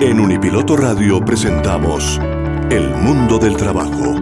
En 0.00 0.20
Unipiloto 0.20 0.76
Radio 0.76 1.20
presentamos 1.20 2.20
El 2.70 2.88
Mundo 2.90 3.36
del 3.36 3.56
Trabajo. 3.56 4.14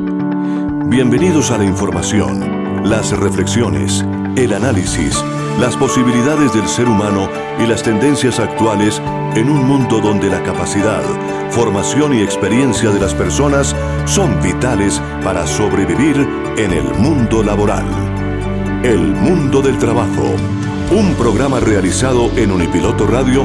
Bienvenidos 0.87 1.51
a 1.51 1.58
la 1.58 1.64
información, 1.64 2.88
las 2.88 3.10
reflexiones, 3.10 4.03
el 4.37 4.54
análisis, 4.54 5.22
las 5.60 5.76
posibilidades 5.76 6.54
del 6.54 6.67
ser 6.67 6.88
humano 6.88 7.28
y 7.62 7.67
las 7.67 7.83
tendencias 7.83 8.40
actuales 8.40 9.03
en 9.35 9.51
un 9.51 9.67
mundo 9.67 10.01
donde 10.01 10.31
la 10.31 10.42
capacidad, 10.42 11.03
formación 11.51 12.15
y 12.15 12.22
experiencia 12.22 12.90
de 12.90 13.01
las 13.01 13.13
personas 13.13 13.77
son 14.06 14.40
vitales 14.40 15.03
para 15.22 15.47
sobrevivir 15.47 16.16
en 16.56 16.73
el 16.73 16.95
mundo 16.95 17.43
laboral. 17.43 17.84
El 18.83 19.01
Mundo 19.01 19.61
del 19.61 19.77
Trabajo 19.77 20.36
un 20.90 21.14
programa 21.14 21.58
realizado 21.58 22.30
en 22.36 22.52
Unipiloto 22.52 23.06
Radio 23.08 23.45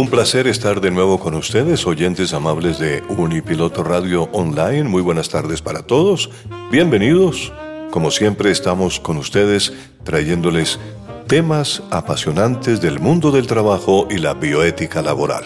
Un 0.00 0.08
placer 0.08 0.46
estar 0.46 0.80
de 0.80 0.90
nuevo 0.90 1.20
con 1.20 1.34
ustedes, 1.34 1.86
oyentes 1.86 2.32
amables 2.32 2.78
de 2.78 3.02
Unipiloto 3.10 3.84
Radio 3.84 4.30
Online. 4.32 4.84
Muy 4.84 5.02
buenas 5.02 5.28
tardes 5.28 5.60
para 5.60 5.82
todos. 5.82 6.30
Bienvenidos. 6.70 7.52
Como 7.90 8.10
siempre 8.10 8.50
estamos 8.50 8.98
con 8.98 9.18
ustedes 9.18 9.74
trayéndoles 10.02 10.80
temas 11.26 11.82
apasionantes 11.90 12.80
del 12.80 12.98
mundo 12.98 13.30
del 13.30 13.46
trabajo 13.46 14.08
y 14.10 14.16
la 14.16 14.32
bioética 14.32 15.02
laboral. 15.02 15.44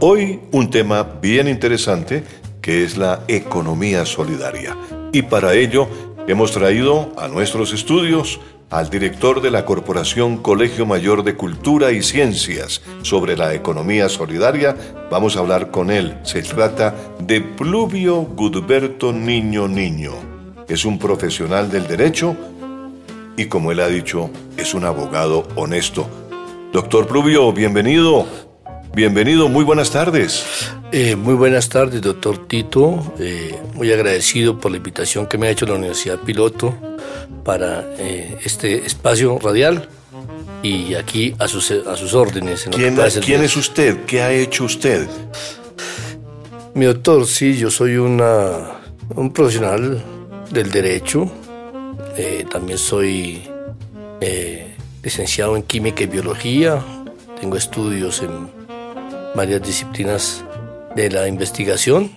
Hoy 0.00 0.40
un 0.50 0.70
tema 0.70 1.02
bien 1.20 1.46
interesante 1.46 2.24
que 2.62 2.84
es 2.84 2.96
la 2.96 3.24
economía 3.28 4.06
solidaria. 4.06 4.78
Y 5.12 5.20
para 5.20 5.52
ello 5.52 5.88
hemos 6.26 6.52
traído 6.52 7.12
a 7.18 7.28
nuestros 7.28 7.74
estudios 7.74 8.40
al 8.70 8.88
director 8.88 9.42
de 9.42 9.50
la 9.50 9.64
Corporación 9.64 10.36
Colegio 10.36 10.86
Mayor 10.86 11.24
de 11.24 11.34
Cultura 11.34 11.90
y 11.90 12.02
Ciencias 12.02 12.80
sobre 13.02 13.36
la 13.36 13.52
economía 13.52 14.08
solidaria. 14.08 14.76
Vamos 15.10 15.36
a 15.36 15.40
hablar 15.40 15.72
con 15.72 15.90
él. 15.90 16.16
Se 16.22 16.42
trata 16.42 16.94
de 17.18 17.40
Pluvio 17.40 18.22
Gudberto 18.22 19.12
Niño 19.12 19.66
Niño. 19.66 20.12
Es 20.68 20.84
un 20.84 21.00
profesional 21.00 21.68
del 21.68 21.88
derecho 21.88 22.36
y 23.36 23.46
como 23.46 23.72
él 23.72 23.80
ha 23.80 23.88
dicho, 23.88 24.30
es 24.56 24.72
un 24.72 24.84
abogado 24.84 25.48
honesto. 25.56 26.08
Doctor 26.72 27.08
Pluvio, 27.08 27.52
bienvenido. 27.52 28.26
Bienvenido, 28.94 29.48
muy 29.48 29.64
buenas 29.64 29.90
tardes. 29.90 30.44
Eh, 30.92 31.16
muy 31.16 31.34
buenas 31.34 31.68
tardes, 31.68 32.02
doctor 32.02 32.46
Tito. 32.46 33.14
Eh, 33.18 33.56
muy 33.74 33.92
agradecido 33.92 34.58
por 34.58 34.70
la 34.70 34.76
invitación 34.76 35.26
que 35.26 35.38
me 35.38 35.46
ha 35.46 35.50
hecho 35.50 35.66
la 35.66 35.74
Universidad 35.74 36.18
Piloto 36.18 36.76
para 37.44 37.84
eh, 37.98 38.38
este 38.44 38.86
espacio 38.86 39.38
radial 39.38 39.88
y 40.62 40.94
aquí 40.94 41.34
a 41.38 41.48
sus, 41.48 41.70
a 41.70 41.96
sus 41.96 42.14
órdenes. 42.14 42.68
¿Quién, 42.70 42.96
¿quién 43.24 43.42
es 43.42 43.56
usted? 43.56 44.04
¿Qué 44.04 44.22
ha 44.22 44.32
hecho 44.32 44.64
usted? 44.64 45.08
Mi 46.74 46.86
doctor, 46.86 47.26
sí, 47.26 47.56
yo 47.56 47.70
soy 47.70 47.96
una, 47.96 48.80
un 49.16 49.32
profesional 49.32 50.02
del 50.50 50.70
derecho. 50.70 51.30
también 52.50 52.78
soy 52.78 53.42
licenciado 55.02 55.56
en 55.56 55.62
química 55.62 56.04
y 56.04 56.06
biología. 56.06 56.84
Tengo 57.40 57.56
estudios 57.56 58.22
en 58.22 58.50
varias 59.34 59.62
disciplinas 59.62 60.44
de 60.94 61.10
la 61.10 61.28
investigación. 61.28 62.10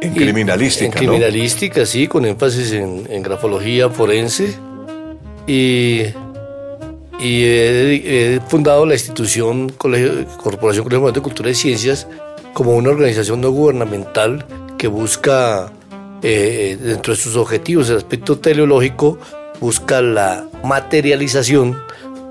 En 0.00 0.12
criminalística. 0.12 0.86
En 0.86 0.92
criminalística, 0.92 1.86
sí, 1.86 2.06
con 2.06 2.24
énfasis 2.26 2.72
en, 2.72 3.22
grafología 3.22 3.88
forense. 3.88 4.54
Y, 5.46 6.02
y 7.18 7.44
he, 7.44 8.40
fundado 8.48 8.84
la 8.84 8.94
institución 8.94 9.70
Corporación 9.70 10.84
Colegio 10.84 11.12
de 11.12 11.20
Cultura 11.20 11.50
y 11.50 11.54
Ciencias 11.54 12.06
como 12.52 12.74
una 12.74 12.90
organización 12.90 13.40
no 13.40 13.50
gubernamental 13.50 14.44
que 14.78 14.88
busca, 14.88 15.72
eh, 16.22 16.76
dentro 16.80 17.14
de 17.14 17.20
sus 17.20 17.36
objetivos, 17.36 17.88
el 17.90 17.96
aspecto 17.98 18.38
teleológico, 18.38 19.18
busca 19.60 20.02
la 20.02 20.46
materialización 20.64 21.78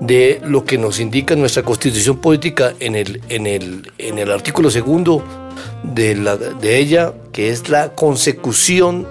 de 0.00 0.40
lo 0.44 0.64
que 0.64 0.78
nos 0.78 1.00
indica 1.00 1.34
nuestra 1.36 1.62
constitución 1.62 2.18
política 2.18 2.74
en 2.80 2.96
el, 2.96 3.20
en 3.28 3.46
el, 3.46 3.90
en 3.98 4.18
el 4.18 4.30
artículo 4.30 4.70
segundo 4.70 5.45
de, 5.82 6.16
la, 6.16 6.36
de 6.36 6.78
ella, 6.78 7.12
que 7.32 7.50
es 7.50 7.68
la 7.68 7.94
consecución 7.94 9.06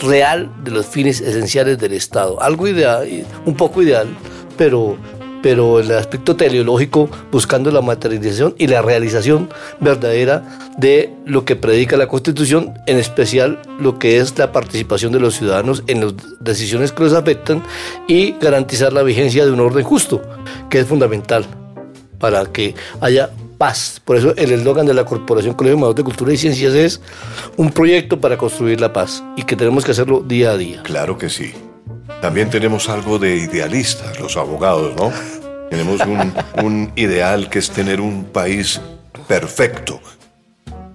real 0.00 0.50
de 0.64 0.70
los 0.70 0.86
fines 0.86 1.20
esenciales 1.20 1.78
del 1.78 1.92
Estado. 1.92 2.42
Algo 2.42 2.68
ideal, 2.68 3.08
un 3.44 3.54
poco 3.54 3.82
ideal, 3.82 4.08
pero 4.56 4.96
pero 5.46 5.78
el 5.78 5.92
aspecto 5.92 6.34
teleológico 6.34 7.08
buscando 7.30 7.70
la 7.70 7.80
materialización 7.80 8.56
y 8.58 8.66
la 8.66 8.82
realización 8.82 9.48
verdadera 9.78 10.58
de 10.76 11.12
lo 11.24 11.44
que 11.44 11.54
predica 11.54 11.96
la 11.96 12.08
Constitución, 12.08 12.74
en 12.86 12.98
especial 12.98 13.60
lo 13.78 13.96
que 13.96 14.18
es 14.18 14.36
la 14.38 14.50
participación 14.50 15.12
de 15.12 15.20
los 15.20 15.36
ciudadanos 15.36 15.84
en 15.86 16.00
las 16.00 16.14
decisiones 16.40 16.90
que 16.90 17.04
los 17.04 17.12
afectan 17.12 17.62
y 18.08 18.32
garantizar 18.40 18.92
la 18.92 19.04
vigencia 19.04 19.44
de 19.44 19.52
un 19.52 19.60
orden 19.60 19.84
justo, 19.84 20.20
que 20.68 20.80
es 20.80 20.86
fundamental 20.86 21.46
para 22.18 22.46
que 22.46 22.74
haya 23.00 23.30
paz. 23.58 24.00
Por 24.04 24.16
eso 24.16 24.34
el 24.36 24.52
eslogan 24.52 24.86
de 24.86 24.94
la 24.94 25.04
Corporación 25.04 25.54
Colegio 25.54 25.78
Mayor 25.78 25.94
de 25.94 26.04
Cultura 26.04 26.32
y 26.32 26.36
Ciencias 26.36 26.74
es 26.74 27.00
un 27.56 27.70
proyecto 27.70 28.20
para 28.20 28.36
construir 28.36 28.80
la 28.80 28.92
paz 28.92 29.22
y 29.36 29.42
que 29.42 29.56
tenemos 29.56 29.84
que 29.84 29.92
hacerlo 29.92 30.20
día 30.20 30.52
a 30.52 30.56
día. 30.56 30.82
Claro 30.82 31.18
que 31.18 31.28
sí. 31.28 31.52
También 32.20 32.50
tenemos 32.50 32.88
algo 32.88 33.18
de 33.18 33.36
idealistas, 33.36 34.18
los 34.20 34.36
abogados, 34.36 34.94
¿no? 34.96 35.12
Tenemos 35.70 36.00
un, 36.62 36.92
ideal 36.96 37.50
que 37.50 37.58
es 37.58 37.70
tener 37.70 38.00
un 38.00 38.24
país 38.24 38.80
perfecto. 39.28 40.00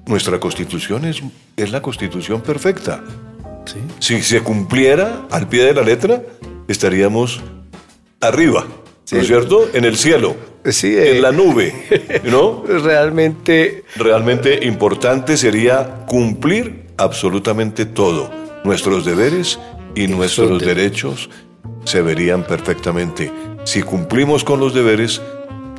Nuestra 0.06 0.40
constitución 0.40 1.06
es, 1.06 1.22
es 1.56 1.72
la 1.72 1.82
constitución 1.82 2.42
perfecta. 2.42 3.04
Si 4.00 4.22
se 4.24 4.42
cumpliera 4.42 5.28
al 5.30 5.48
pie 5.48 5.64
de 5.64 5.74
la 5.74 5.84
letra, 5.84 6.22
estaríamos 6.68 7.42
arriba, 8.20 8.66
¿no 9.12 9.22
es 9.22 9.28
cierto? 9.28 9.70
En 9.74 9.86
el 9.86 9.98
cielo, 9.98 10.36
sí, 10.66 10.96
en 10.98 11.18
eh, 11.18 11.22
la 11.22 11.32
nube, 11.32 11.74
¿no? 12.24 12.64
Realmente... 12.68 13.84
Realmente 13.96 14.66
importante 14.66 15.38
sería 15.38 16.06
cumplir 16.08 16.88
absolutamente 16.98 17.86
todo, 17.86 18.32
nuestros 18.64 19.06
deberes 19.06 19.60
y 19.96 20.08
nuestros 20.08 20.62
derechos 20.62 21.30
se 21.84 22.02
verían 22.02 22.44
perfectamente. 22.44 23.32
Si 23.64 23.82
cumplimos 23.82 24.44
con 24.44 24.60
los 24.60 24.74
deberes, 24.74 25.22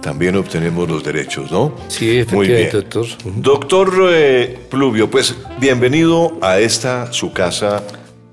también 0.00 0.36
obtenemos 0.36 0.88
los 0.88 1.02
derechos, 1.02 1.50
¿no? 1.50 1.74
Sí, 1.88 2.18
efectivamente, 2.18 2.76
doctor. 2.76 3.06
Doctor 3.24 4.10
eh, 4.12 4.58
Pluvio, 4.68 5.10
pues 5.10 5.36
bienvenido 5.60 6.36
a 6.42 6.58
esta 6.58 7.12
su 7.12 7.32
casa 7.32 7.82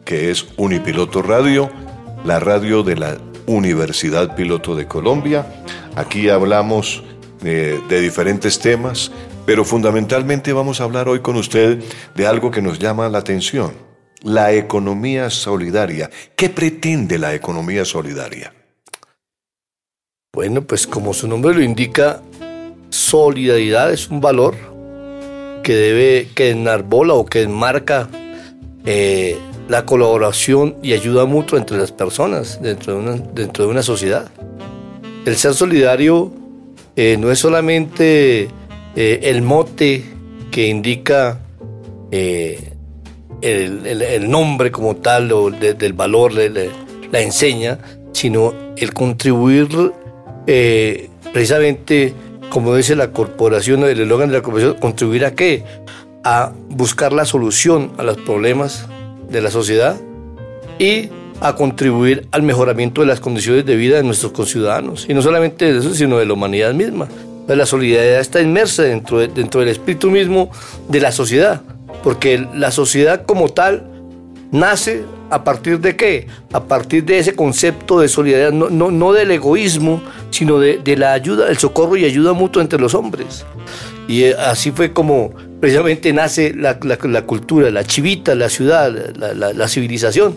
que 0.04 0.32
es 0.32 0.48
Unipiloto 0.58 1.22
Radio, 1.22 1.70
la 2.26 2.40
radio 2.40 2.82
de 2.82 2.96
la 2.96 3.18
Universidad 3.50 4.36
Piloto 4.36 4.76
de 4.76 4.86
Colombia. 4.86 5.46
Aquí 5.96 6.30
hablamos 6.30 7.04
eh, 7.44 7.80
de 7.90 8.00
diferentes 8.00 8.60
temas, 8.60 9.12
pero 9.46 9.66
fundamentalmente 9.66 10.54
vamos 10.54 10.80
a 10.80 10.84
hablar 10.84 11.10
hoy 11.10 11.22
con 11.22 11.36
usted 11.36 11.84
de 12.16 12.28
algo 12.28 12.52
que 12.52 12.62
nos 12.62 12.78
llama 12.78 13.10
la 13.10 13.18
atención 13.18 13.90
la 14.22 14.54
economía 14.54 15.30
solidaria. 15.30 16.10
¿Qué 16.36 16.50
pretende 16.50 17.18
la 17.18 17.34
economía 17.34 17.86
solidaria? 17.86 18.54
Bueno, 20.34 20.62
pues 20.62 20.86
como 20.86 21.14
su 21.14 21.28
nombre 21.28 21.54
lo 21.54 21.64
indica, 21.64 22.22
solidaridad 22.90 23.92
es 23.92 24.10
un 24.10 24.22
valor 24.22 24.56
que 25.64 25.74
debe, 25.74 26.30
que 26.36 26.52
enarbola 26.52 27.14
o 27.14 27.26
que 27.26 27.44
enmarca 27.44 28.10
eh, 28.86 29.38
la 29.70 29.86
colaboración 29.86 30.76
y 30.84 30.92
ayuda 30.94 31.26
mutua 31.26 31.60
entre 31.60 31.78
las 31.78 31.92
personas 31.94 32.60
dentro 32.62 32.94
de 32.96 33.66
una, 33.66 33.80
de 33.80 33.84
sociedad. 33.84 34.30
El 35.26 35.38
ser 35.38 35.54
solidario 35.54 36.34
eh, 36.96 37.16
no 37.18 37.32
es 37.32 37.40
solamente 37.40 38.50
eh, 38.96 39.20
el 39.24 39.42
mote 39.42 40.04
que 40.52 40.68
indica 40.68 41.40
el, 42.12 42.66
nombre 44.28 44.72
como 44.72 44.96
tal 44.96 45.32
o 45.32 45.52
del 45.52 45.94
valor 45.94 46.34
la 46.34 47.22
enseña, 47.22 47.78
sino 48.12 48.54
el 48.76 48.92
contribuir 48.94 49.70
eh, 50.48 51.10
precisamente 51.32 52.14
como 52.50 52.76
dice 52.76 52.96
la 52.96 53.12
corporación, 53.12 53.84
el 53.84 54.02
eslogan 54.02 54.30
de 54.30 54.38
la 54.38 54.42
corporación, 54.42 54.74
contribuir 54.80 55.26
a 55.26 55.36
qué? 55.36 55.64
A 56.24 56.52
buscar 56.70 57.14
la 57.14 57.26
solución 57.26 57.92
a 57.98 58.04
los 58.04 58.18
problemas 58.18 58.88
de 59.30 59.42
la 59.42 59.52
sociedad 59.52 59.96
y 60.78 61.10
a 61.42 61.56
contribuir 61.56 62.28
al 62.32 62.44
mejoramiento 62.44 63.02
de 63.02 63.08
las 63.08 63.20
condiciones 63.20 63.66
de 63.66 63.76
vida 63.76 63.98
de 63.98 64.04
nuestros 64.04 64.32
conciudadanos. 64.32 65.06
Y 65.08 65.14
no 65.14 65.22
solamente 65.22 65.72
de 65.72 65.80
eso, 65.80 65.94
sino 65.94 66.18
de 66.18 66.26
la 66.26 66.34
humanidad 66.34 66.74
misma. 66.74 67.08
Pues 67.46 67.58
la 67.58 67.66
solidaridad 67.66 68.20
está 68.20 68.42
inmersa 68.42 68.84
dentro, 68.84 69.20
dentro 69.20 69.62
del 69.62 69.70
espíritu 69.70 70.12
mismo 70.12 70.52
de 70.88 71.00
la 71.00 71.12
sociedad, 71.12 71.62
porque 72.04 72.46
la 72.54 72.72
sociedad 72.72 73.26
como 73.26 73.50
tal 73.50 73.90
nace 74.52 75.04
a 75.30 75.44
partir 75.44 75.80
de 75.80 75.96
qué? 75.96 76.28
A 76.52 76.64
partir 76.64 77.06
de 77.06 77.20
ese 77.20 77.36
concepto 77.36 78.00
de 78.00 78.08
solidaridad, 78.08 78.52
no, 78.52 78.70
no, 78.70 78.92
no 78.92 79.14
del 79.14 79.32
egoísmo, 79.32 80.02
sino 80.32 80.60
de, 80.60 80.80
de, 80.80 80.98
la 80.98 81.14
ayuda, 81.14 81.50
el 81.50 81.58
socorro 81.58 81.96
y 81.96 82.06
ayuda 82.06 82.34
mutua 82.34 82.62
entre 82.62 82.80
los 82.80 82.94
hombres. 82.94 83.46
Y 84.08 84.24
eh, 84.24 84.36
así 84.36 84.72
fue 84.72 84.92
como 84.92 85.34
precisamente 85.60 86.14
nace 86.14 86.54
la, 86.56 86.80
cultura, 87.26 87.70
la 87.70 87.84
chivita, 87.84 88.36
la 88.36 88.50
ciudad, 88.50 88.92
la, 89.16 89.34
la, 89.34 89.68
civilización. 89.68 90.36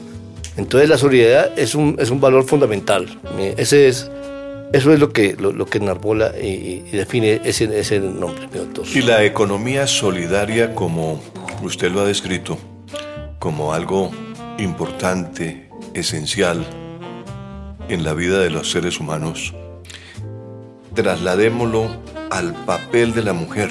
Entonces 0.57 0.89
la 0.89 0.99
solidaridad 0.99 1.59
es 1.59 1.75
un, 1.75 1.97
es 1.99 2.11
un 2.11 2.21
valor 2.21 2.45
fundamental. 2.45 3.07
Ese 3.57 3.89
es, 3.89 4.11
eso 4.73 4.93
es 4.93 4.99
lo 4.99 5.13
que, 5.13 5.37
lo, 5.39 5.67
que 5.67 5.79
enarbola 5.79 6.33
y, 6.39 6.81
define 6.93 7.41
ese, 7.45 7.79
ese 7.79 8.01
nombre. 8.01 8.49
Y 8.95 9.03
la 9.03 9.25
economía 9.25 9.87
solidaria, 9.87 10.75
como 10.75 11.23
usted 11.63 11.91
lo 11.91 12.01
ha 12.01 12.05
descrito, 12.05 12.59
como 13.39 13.73
algo 13.73 14.11
importante, 14.59 15.69
esencial 15.95 16.65
en 17.89 18.05
la 18.05 18.15
vida 18.15 18.39
de 18.41 18.51
los 18.51 18.71
seres 18.71 18.99
humanos, 19.01 19.55
trasladémoslo 20.95 21.89
al 22.31 22.55
papel 22.65 23.13
de 23.15 23.23
la 23.23 23.33
mujer. 23.33 23.71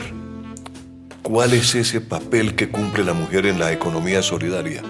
¿Cuál 1.23 1.53
es 1.53 1.75
ese 1.75 2.01
papel 2.01 2.55
que 2.55 2.69
cumple 2.69 3.03
la 3.03 3.13
mujer 3.13 3.45
en 3.45 3.59
la 3.59 3.71
economía 3.71 4.21
solidaria? 4.21 4.81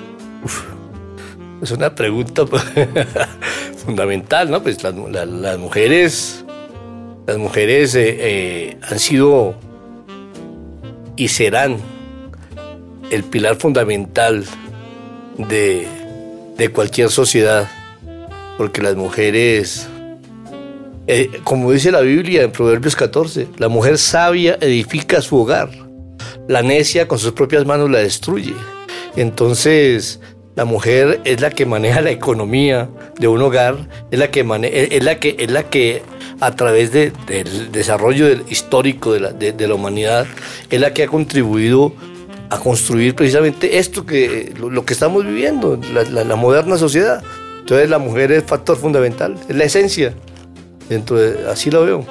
Es 1.62 1.72
una 1.72 1.94
pregunta 1.94 2.44
fundamental, 3.86 4.50
¿no? 4.50 4.64
Pues 4.64 4.82
las, 4.82 4.94
mujeres, 5.60 6.46
las 7.28 7.38
mujeres 7.38 7.94
eh, 7.96 8.18
eh, 8.20 8.78
han 8.90 9.00
sido 9.00 9.56
y 11.16 11.28
serán 11.28 11.78
el 13.12 13.24
pilar 13.24 13.58
fundamental 13.58 14.46
de, 15.38 15.86
de 16.58 16.70
cualquier 16.70 17.10
sociedad, 17.10 17.70
porque 18.58 18.82
las 18.82 18.96
mujeres, 18.96 19.88
eh, 21.08 21.30
como 21.44 21.72
dice 21.72 21.92
la 21.92 22.02
Biblia 22.02 22.44
en 22.44 22.52
Proverbios 22.52 22.96
14, 22.96 23.48
la 23.58 23.68
mujer 23.68 23.98
sabia 23.98 24.58
edifica 24.62 25.22
su 25.22 25.38
hogar, 25.38 25.70
la 26.52 26.62
necia 26.62 27.08
con 27.08 27.18
sus 27.18 27.32
propias 27.32 27.66
manos 27.66 27.90
la 27.90 28.00
destruye. 28.00 28.54
Entonces, 29.16 30.20
la 30.56 30.66
mujer 30.66 31.22
es 31.24 31.40
la 31.40 31.50
que 31.50 31.66
maneja 31.66 32.02
la 32.02 32.12
economía 32.12 32.90
de 33.18 33.30
un 33.30 33.42
hogar, 33.42 33.88
es 34.12 34.20
la 34.20 34.32
que, 34.32 34.42
es 34.42 35.04
la 35.04 35.18
que, 35.18 35.36
es 35.40 35.50
la 35.50 35.64
que 35.64 36.02
a 36.42 36.54
través 36.54 36.92
de, 36.92 37.14
del 37.26 37.72
desarrollo 37.72 38.28
histórico 38.50 39.14
de 39.14 39.20
la, 39.22 39.32
de, 39.32 39.68
la 39.68 39.76
humanidad, 39.76 40.28
es 40.70 40.82
la 40.82 40.94
que 40.94 41.04
ha 41.04 41.08
contribuido 41.08 41.94
a 42.50 42.60
construir 42.60 43.16
precisamente 43.16 43.78
esto 43.78 44.06
que 44.06 44.54
lo, 44.60 44.84
que 44.84 44.92
estamos 44.92 45.26
viviendo, 45.26 45.80
la, 45.94 46.36
moderna 46.36 46.78
sociedad. 46.78 47.24
Entonces 47.62 47.90
la 47.90 47.98
mujer 47.98 48.34
es 48.34 48.44
factor 48.44 48.76
fundamental, 48.76 49.38
es 49.48 49.56
la 49.56 49.64
esencia. 49.64 50.14
De, 50.90 51.46
así 51.50 51.72
lo 51.72 51.86
veo. 51.86 52.06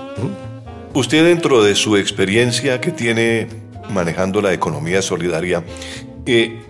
Usted 0.94 1.26
dentro 1.26 1.62
de 1.62 1.74
su 1.74 1.98
experiencia 1.98 2.80
que 2.80 2.90
tiene 2.90 3.69
manejando 3.92 4.40
la 4.40 4.52
economía 4.52 5.02
solidaria, 5.02 5.64
eh, 6.26 6.60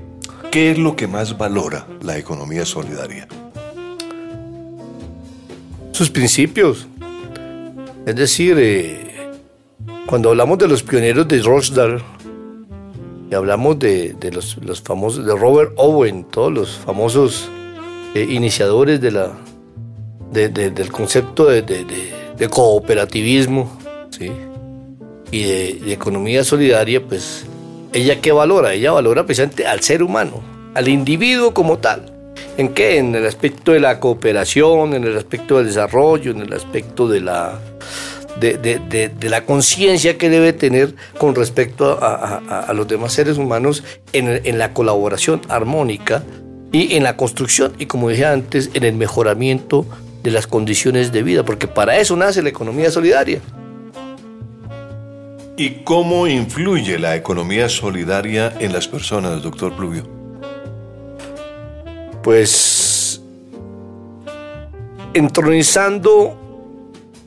¿qué 0.51 0.71
es 0.71 0.79
lo 0.79 0.97
que 0.97 1.07
más 1.07 1.37
valora 1.37 1.87
la 2.03 2.19
economía 2.19 2.65
solidaria? 2.65 3.29
Sus 5.93 6.11
principios. 6.11 6.87
Es 8.07 8.17
decir, 8.17 8.57
eh, 8.59 9.31
cuando 10.07 10.31
hablamos 10.31 10.59
de 10.59 10.69
los 10.69 10.83
pioneros 10.83 11.29
de 11.29 11.43
Rochdale, 11.43 12.03
y 13.31 13.35
hablamos 13.35 13.79
de, 13.79 14.15
de 14.15 14.33
los, 14.33 14.57
los, 14.59 14.81
famosos, 14.81 15.25
de 15.25 15.37
Robert 15.37 15.73
Owen, 15.77 16.25
todos 16.25 16.53
los 16.53 16.79
famosos 16.79 17.49
eh, 18.15 18.27
iniciadores 18.29 19.01
de 19.01 19.13
la, 19.13 19.33
de, 20.33 20.49
de, 20.49 20.71
del 20.71 20.91
concepto 20.91 21.47
de, 21.47 22.49
cooperativismo 22.51 23.71
¿sí? 24.11 24.33
Y 25.31 25.45
de, 25.45 25.93
economía 25.93 26.45
solidaria, 26.45 27.03
pues 27.03 27.45
ella 27.93 28.21
qué 28.21 28.33
valora? 28.33 28.73
Ella 28.73 28.93
valora 28.93 29.25
precisamente 29.25 29.67
al 29.67 29.81
ser 29.81 30.03
humano, 30.03 30.43
al 30.75 30.89
individuo 30.89 31.55
como 31.55 31.79
tal. 31.79 32.13
¿En 32.57 32.71
qué? 32.71 32.99
En 32.99 33.15
el 33.15 33.27
aspecto 33.27 33.73
de 33.73 33.81
la 33.81 34.01
cooperación, 34.01 34.95
en 34.95 35.05
el 35.05 35.17
aspecto 35.17 35.59
del 35.59 35.67
desarrollo, 35.67 36.31
en 36.31 36.41
el 36.41 36.53
aspecto 36.53 37.09
de 37.09 37.21
la, 37.21 37.59
de, 38.39 38.59
de, 38.59 39.09
de, 39.09 39.29
la 39.29 39.45
conciencia 39.45 40.19
que 40.19 40.29
debe 40.29 40.53
tener 40.53 40.95
con 41.19 41.35
respecto 41.35 41.99
a, 42.03 42.15
a, 42.49 42.61
a 42.61 42.73
los 42.73 42.89
demás 42.89 43.13
seres 43.13 43.39
humanos 43.39 43.85
en, 44.13 44.41
en, 44.45 44.59
la 44.59 44.73
colaboración 44.73 45.43
armónica 45.49 46.23
y 46.73 46.97
en 46.97 47.03
la 47.03 47.17
construcción 47.17 47.73
y 47.79 47.87
como 47.87 48.09
dije 48.09 48.27
antes, 48.27 48.71
en 48.75 48.85
el 48.85 48.95
mejoramiento 48.95 49.87
de 50.23 50.31
las 50.31 50.47
condiciones 50.47 51.13
de 51.13 51.23
vida, 51.23 51.45
porque 51.45 51.67
para 51.67 51.99
eso 51.99 52.17
nace 52.17 52.43
la 52.43 52.51
economía 52.51 52.91
solidaria. 52.91 53.41
¿Y 55.61 55.83
cómo 55.85 56.27
influye 56.27 56.99
la 56.99 57.17
economía 57.17 57.69
solidaria 57.69 58.51
en 58.61 58.73
las 58.73 58.89
personas, 58.89 59.43
doctor 59.43 59.77
Pluvio? 59.77 60.05
Pues 62.23 63.21
entronizando 65.13 66.35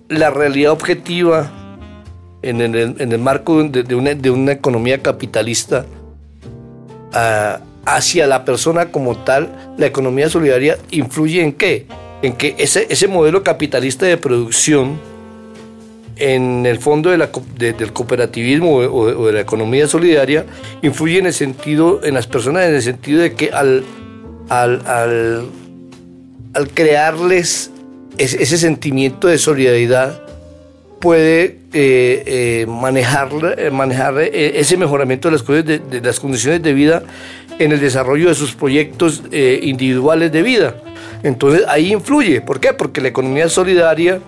la 0.10 0.32
realidad 0.32 0.72
objetiva 0.72 1.52
en 2.42 2.62
el, 2.62 3.20
marco 3.20 3.62
de, 3.66 3.94
una, 3.94 4.52
economía 4.52 5.00
capitalista 5.04 5.86
uh, 7.14 7.62
hacia 7.86 8.26
la 8.26 8.46
persona 8.46 8.92
como 8.92 9.16
tal, 9.16 9.76
la 9.78 9.86
economía 9.86 10.28
solidaria 10.28 10.80
influye 10.90 11.44
en 11.44 11.54
qué? 11.54 11.86
En 12.24 12.34
que 12.34 12.56
ese 12.58 13.08
modelo 13.08 13.44
capitalista 13.44 14.08
de 14.08 14.18
producción, 14.18 14.98
en 16.18 16.66
el 16.66 16.80
fondo 16.80 17.10
de 17.10 17.18
la, 17.18 17.30
de, 17.58 17.74
del 17.74 17.94
cooperativismo 17.94 18.78
o, 18.78 19.22
o, 19.22 19.28
de 19.28 19.34
la 19.34 19.42
economía 19.42 19.88
solidaria, 19.88 20.46
influye 20.82 21.20
en 21.20 21.28
el 21.28 21.34
sentido, 21.34 22.04
en 22.04 22.14
las 22.14 22.28
personas, 22.28 22.68
en 22.68 22.76
el 22.76 22.82
sentido 22.82 23.22
de 23.22 23.34
que 23.34 23.52
al, 23.52 23.84
al, 24.50 24.86
al, 24.86 25.46
al 26.54 26.70
crearles 26.70 27.72
ese 28.18 28.58
sentimiento 28.58 29.28
de 29.28 29.38
solidaridad 29.38 30.22
puede 31.00 31.60
eh, 31.74 32.24
eh, 32.26 32.66
manejar, 32.68 33.30
manejar 33.72 34.20
eh, 34.20 34.60
ese 34.60 34.78
mejoramiento 34.78 35.30
de 35.30 35.32
las, 35.34 35.46
de, 35.46 35.80
de, 35.80 36.02
las 36.02 36.20
condiciones 36.20 36.62
de 36.62 36.74
vida 36.74 37.04
en 37.60 37.72
el 37.72 37.80
desarrollo 37.80 38.30
de 38.30 38.36
sus 38.36 38.54
proyectos 38.54 39.24
eh, 39.32 39.60
individuales 39.64 40.32
de 40.32 40.42
vida. 40.44 40.76
Entonces 41.24 41.66
ahí 41.68 41.92
influye. 41.92 42.42
¿Por 42.42 42.60
qué? 42.60 42.74
Porque 42.74 43.02
la 43.02 43.10
economía 43.10 43.50
solidaria 43.50 44.22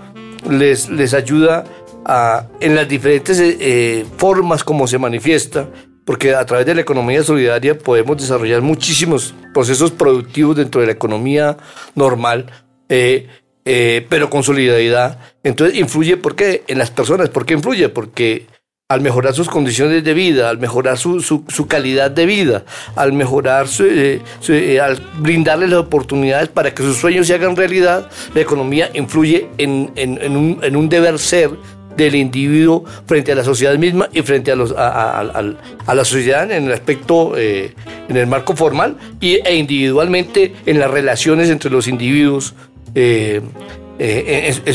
les, 0.49 0.89
les 0.89 1.13
ayuda 1.13 1.65
a, 2.05 2.47
en 2.59 2.75
las 2.75 2.87
diferentes 2.87 3.39
eh, 3.39 4.05
formas 4.17 4.63
como 4.63 4.87
se 4.87 4.97
manifiesta, 4.97 5.67
porque 6.05 6.35
a 6.35 6.45
través 6.45 6.65
de 6.65 6.75
la 6.75 6.81
economía 6.81 7.23
solidaria 7.23 7.77
podemos 7.77 8.17
desarrollar 8.17 8.61
muchísimos 8.61 9.33
procesos 9.53 9.91
productivos 9.91 10.55
dentro 10.55 10.81
de 10.81 10.87
la 10.87 10.93
economía 10.93 11.57
normal. 11.95 12.45
Eh, 12.89 13.27
eh, 13.67 14.05
pero 14.09 14.29
con 14.29 14.43
solidaridad. 14.43 15.19
Entonces 15.43 15.77
influye, 15.77 16.17
¿por 16.17 16.35
qué? 16.35 16.63
En 16.67 16.77
las 16.77 16.91
personas. 16.91 17.29
¿Por 17.29 17.47
qué 17.47 17.55
influye? 17.55 17.89
Porque 17.89 18.45
al 18.87 19.01
mejorar 19.01 19.33
sus 19.33 19.49
condiciones 19.49 20.03
de 20.03 20.13
vida, 20.13 20.47
al 20.47 20.59
mejorar 20.59 20.99
su, 20.99 21.19
su, 21.19 21.43
su 21.47 21.65
calidad 21.65 22.11
de 22.11 22.27
vida, 22.27 22.65
al 22.95 23.13
mejorar, 23.13 23.67
su, 23.67 23.83
eh, 23.83 24.21
eh, 24.47 24.79
al 24.79 25.01
brindarles 25.17 25.71
las 25.71 25.79
oportunidades 25.79 26.49
para 26.49 26.71
que 26.71 26.83
sus 26.83 26.97
sueños 26.97 27.25
se 27.25 27.33
hagan 27.33 27.55
realidad, 27.55 28.07
la 28.35 28.41
economía 28.41 28.91
influye 28.93 29.47
en, 29.57 29.91
en, 29.95 30.37
un, 30.37 30.59
en 30.61 30.75
un, 30.75 30.87
deber 30.87 31.17
ser 31.17 31.49
del 31.97 32.13
individuo 32.13 32.85
frente 33.07 33.31
a 33.31 33.35
la 33.35 33.43
sociedad 33.43 33.75
misma 33.75 34.07
y 34.13 34.21
frente 34.21 34.51
a, 34.51 34.55
los, 34.55 34.71
a, 34.77 35.19
a, 35.19 35.95
la 35.95 36.05
sociedad 36.05 36.51
en 36.51 36.65
el 36.65 36.71
aspecto, 36.71 37.35
eh, 37.35 37.73
en 38.07 38.17
el 38.17 38.27
marco 38.27 38.55
formal 38.55 38.97
y, 39.19 39.39
e 39.43 39.55
individualmente 39.55 40.53
en 40.67 40.77
las 40.77 40.91
relaciones 40.91 41.49
entre 41.49 41.71
los 41.71 41.87
individuos 41.87 42.53
en, 42.93 43.51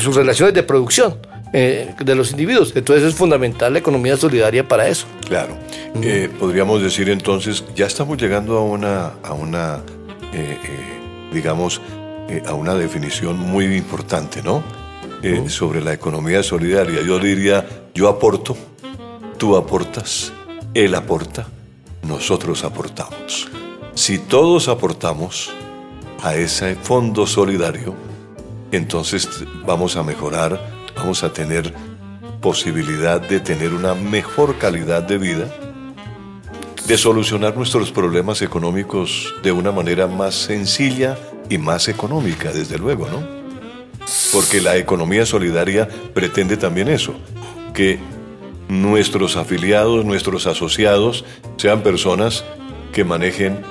sus 0.00 0.16
relaciones 0.16 0.52
de 0.52 0.64
producción 0.64 1.29
eh, 1.52 1.94
de 1.98 2.14
los 2.14 2.30
individuos. 2.30 2.72
Entonces 2.74 3.08
es 3.08 3.14
fundamental 3.14 3.72
la 3.72 3.78
economía 3.78 4.16
solidaria 4.16 4.66
para 4.66 4.88
eso. 4.88 5.06
Claro. 5.26 5.56
-huh. 5.94 6.28
podríamos 6.38 6.82
decir 6.82 7.08
entonces, 7.08 7.64
ya 7.74 7.86
estamos 7.86 8.20
llegando 8.20 8.56
a 8.58 8.62
una, 8.62 9.12
a 9.22 9.32
una 9.32 9.80
digamos, 11.32 11.80
a 12.46 12.54
una 12.54 12.74
definición 12.76 13.36
muy 13.38 13.64
importante, 13.76 14.42
¿no? 14.42 14.62
eh, 15.22 15.48
sobre 15.48 15.82
la 15.82 15.92
economía 15.92 16.42
solidaria. 16.42 17.02
Yo 17.02 17.18
diría, 17.18 17.66
yo 17.94 18.08
aporto, 18.08 18.56
tú 19.36 19.56
aportas, 19.56 20.32
él 20.74 20.94
aporta, 20.94 21.46
nosotros 22.02 22.64
aportamos. 22.64 23.48
Si 23.94 24.18
todos 24.18 24.68
aportamos 24.68 25.50
a 26.22 26.34
ese 26.34 26.74
fondo 26.76 27.26
solidario, 27.26 27.94
entonces 28.72 29.28
vamos 29.66 29.96
a 29.96 30.02
mejorar, 30.02 30.60
vamos 31.00 31.24
a 31.24 31.32
tener 31.32 31.72
posibilidad 32.42 33.20
de 33.20 33.40
tener 33.40 33.72
una 33.72 33.94
mejor 33.94 34.58
calidad 34.58 35.02
de 35.02 35.16
vida, 35.16 35.46
de 36.86 36.98
solucionar 36.98 37.56
nuestros 37.56 37.90
problemas 37.90 38.42
económicos 38.42 39.34
de 39.42 39.50
una 39.50 39.72
manera 39.72 40.06
más 40.06 40.34
sencilla 40.34 41.18
y 41.48 41.56
más 41.56 41.88
económica, 41.88 42.52
desde 42.52 42.78
luego, 42.78 43.08
¿no? 43.08 43.26
Porque 44.32 44.60
la 44.60 44.76
economía 44.76 45.24
solidaria 45.24 45.88
pretende 46.12 46.56
también 46.56 46.88
eso, 46.88 47.14
que 47.72 47.98
nuestros 48.68 49.36
afiliados, 49.36 50.04
nuestros 50.04 50.46
asociados 50.46 51.24
sean 51.56 51.82
personas 51.82 52.44
que 52.92 53.04
manejen 53.04 53.62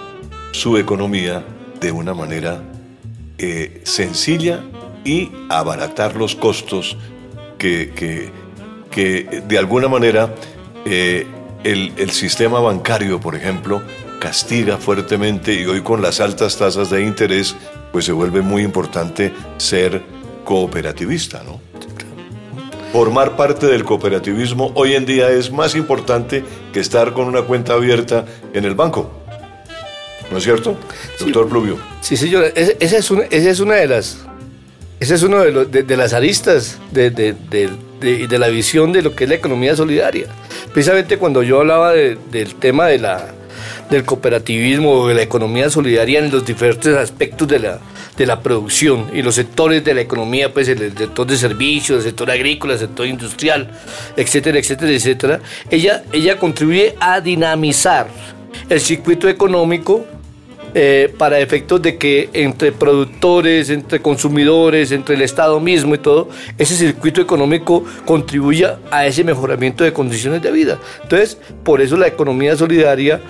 su 0.51 0.77
economía 0.77 1.45
de 1.79 1.91
una 1.91 2.13
manera 2.13 2.63
eh, 3.38 3.81
sencilla 3.83 4.63
y 5.05 5.31
abaratar 5.50 6.15
los 6.15 6.36
costos 6.36 6.98
que, 7.59 8.31
que, 8.91 9.43
de 9.47 9.57
alguna 9.57 9.87
manera 9.87 10.33
eh, 10.85 11.27
el, 11.63 11.93
el 11.97 12.09
sistema 12.09 12.59
bancario, 12.59 13.19
por 13.19 13.35
ejemplo, 13.35 13.83
castiga 14.19 14.77
fuertemente 14.77 15.53
y 15.53 15.65
hoy 15.65 15.81
con 15.81 16.01
las 16.01 16.19
altas 16.19 16.57
tasas 16.57 16.89
de 16.89 17.03
interés, 17.03 17.55
pues 17.91 18.05
se 18.05 18.11
vuelve 18.11 18.41
muy 18.41 18.63
importante 18.63 19.33
ser 19.57 20.01
cooperativista, 20.43 21.43
¿no? 21.43 21.59
Formar 22.91 23.35
parte 23.35 23.67
del 23.67 23.83
cooperativismo 23.83 24.71
hoy 24.73 24.95
en 24.95 25.05
día 25.05 25.29
es 25.29 25.51
más 25.51 25.75
importante 25.75 26.43
que 26.73 26.79
estar 26.79 27.13
con 27.13 27.27
una 27.27 27.43
cuenta 27.43 27.73
abierta 27.73 28.25
en 28.51 28.65
el 28.65 28.73
banco. 28.73 29.11
¿No 30.31 30.39
es 30.39 30.43
cierto, 30.43 30.75
doctor 31.19 31.47
Pluvio? 31.47 31.77
Sí, 32.01 32.17
señor. 32.17 32.51
Esa 32.55 32.97
es 32.97 33.11
una, 33.11 33.23
esa 33.25 33.49
es 33.49 33.59
una 33.59 33.75
de 33.75 33.87
las 33.87 34.17
esa 35.00 35.15
es 35.15 35.24
una 35.24 35.44
de, 35.44 35.84
de, 35.84 35.98
las 35.98 36.13
aristas 36.13 36.77
de, 36.91 37.10
de, 37.10 38.38
la 38.38 38.48
visión 38.50 38.91
de 38.91 39.01
lo 39.01 39.15
que 39.15 39.24
es 39.24 39.29
la 39.29 39.36
economía 39.36 39.75
solidaria. 39.75 40.27
Precisamente 40.74 41.18
cuando 41.18 41.41
yo 41.41 41.62
hablaba 41.62 41.94
del 41.94 42.56
tema 42.56 42.88
de 42.88 43.00
la, 43.00 43.34
del 43.89 44.03
cooperativismo 44.03 44.91
o 44.91 45.08
de 45.08 45.15
la 45.15 45.22
economía 45.22 45.70
solidaria 45.70 46.20
en 46.20 46.32
los 46.32 46.46
diferentes 46.46 46.96
aspectos 46.96 47.48
de 47.48 47.60
la, 47.60 47.79
de 48.18 48.25
la 48.25 48.41
producción 48.41 49.10
y 49.13 49.22
los 49.22 49.36
sectores 49.36 49.84
de 49.86 49.94
la 49.94 50.01
economía, 50.01 50.53
pues 50.53 50.68
el, 50.68 50.79
sector 50.98 51.25
de 51.25 51.38
servicios, 51.38 52.00
el 52.00 52.03
sector 52.03 52.29
agrícola, 52.29 52.74
el 52.74 52.79
sector 52.79 53.08
industrial, 53.08 53.72
etcétera, 54.18 54.60
etcétera, 54.60 54.91
etcétera, 54.91 55.39
ella, 55.70 56.03
ella 56.12 56.38
contribuye 56.38 56.96
a 57.00 57.22
dinamizar 57.22 58.08
el 58.68 58.82
circuito 58.82 59.29
económico 59.29 60.06
eh, 60.73 61.13
para 61.17 61.39
efectos 61.39 61.81
de 61.81 61.97
que 61.97 62.29
entre 62.33 62.71
productores, 62.71 63.69
entre 63.69 64.01
consumidores, 64.01 64.91
entre 64.91 65.15
el 65.15 65.21
Estado 65.21 65.59
mismo 65.59 65.95
y 65.95 65.97
todo, 65.97 66.29
ese 66.57 66.75
circuito 66.75 67.21
económico 67.21 67.83
contribuya 68.05 68.79
a 68.91 69.05
ese 69.05 69.23
mejoramiento 69.23 69.83
de 69.83 69.93
condiciones 69.93 70.41
de 70.41 70.51
vida. 70.51 70.79
Entonces, 71.03 71.38
por 71.63 71.81
eso 71.81 71.97
la 71.97 72.07
economía 72.07 72.55
solidaria 72.55 73.21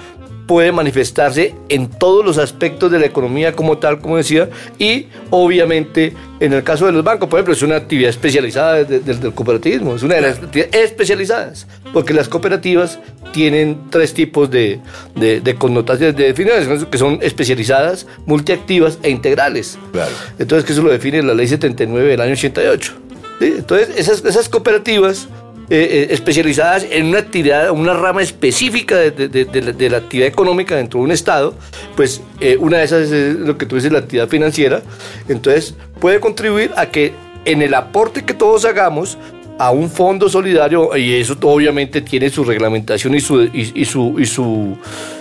puede 0.49 0.71
manifestarse 0.71 1.53
en 1.69 1.91
todos 1.91 2.25
los 2.25 2.39
aspectos 2.39 2.91
de 2.91 2.97
la 2.97 3.05
economía 3.05 3.53
como 3.53 3.77
tal, 3.77 3.99
como 3.99 4.17
decía, 4.17 4.49
y 4.79 5.05
obviamente 5.29 6.15
en 6.39 6.53
el 6.53 6.63
caso 6.63 6.87
de 6.87 6.91
los 6.91 7.03
bancos, 7.03 7.29
por 7.29 7.37
ejemplo, 7.37 7.53
es 7.53 7.61
una 7.61 7.75
actividad 7.75 8.09
especializada 8.09 8.83
del 8.83 9.33
cooperativismo, 9.35 9.95
es 9.95 10.01
una 10.01 10.15
de 10.15 10.21
las 10.21 10.39
actividades 10.39 10.73
especializadas, 10.73 11.67
porque 11.93 12.15
las 12.15 12.27
cooperativas 12.27 12.97
tienen 13.31 13.91
tres 13.91 14.15
tipos 14.15 14.49
de, 14.49 14.79
de, 15.13 15.55
connotaciones 15.55 16.15
de 16.15 16.23
definiciones, 16.23 16.85
que 16.85 16.97
son 16.97 17.19
especializadas, 17.21 18.07
multiactivas 18.25 18.97
e 19.03 19.11
integrales. 19.11 19.77
Claro. 19.91 20.09
Entonces, 20.39 20.65
que 20.65 20.73
eso 20.73 20.81
lo 20.81 20.89
define 20.89 21.21
la 21.21 21.35
ley 21.35 21.47
79 21.47 22.09
del 22.09 22.21
año 22.21 22.31
88. 22.31 22.93
Entonces, 23.39 23.89
esas, 23.97 24.25
esas 24.25 24.49
cooperativas 24.49 25.27
eh, 25.71 26.07
eh, 26.09 26.13
especializadas 26.15 26.87
en 26.89 27.05
una 27.05 27.19
actividad, 27.19 27.69
una 27.69 27.93
rama 27.93 28.23
específica 28.23 28.95
de, 28.97 29.89
la, 29.91 29.97
actividad 29.97 30.27
económica 30.27 30.75
dentro 30.75 30.99
de 30.99 31.03
un 31.03 31.11
Estado, 31.11 31.53
pues 31.95 32.23
eh, 32.39 32.57
una 32.59 32.79
de 32.79 32.85
esas 32.85 33.11
es 33.11 33.35
lo 33.35 33.55
que 33.55 33.67
tú 33.67 33.75
dices, 33.75 33.91
la 33.91 33.99
actividad 33.99 34.27
financiera. 34.27 34.81
Entonces, 35.27 35.75
puede 35.99 36.19
contribuir 36.19 36.71
a 36.75 36.87
que 36.87 37.13
en 37.45 37.61
el 37.61 37.75
aporte 37.75 38.25
que 38.25 38.33
todos 38.33 38.65
hagamos 38.65 39.19
a 39.59 39.69
un 39.69 39.91
fondo 39.91 40.27
solidario, 40.27 40.97
y 40.97 41.13
eso 41.13 41.37
obviamente 41.43 42.01
tiene 42.01 42.31
su 42.31 42.43
reglamentación 42.43 43.13
y 43.13 43.19
su, 43.19 43.43
y, 43.43 43.85
su, 43.85 44.19
y 44.19 44.25
su, 44.25 44.75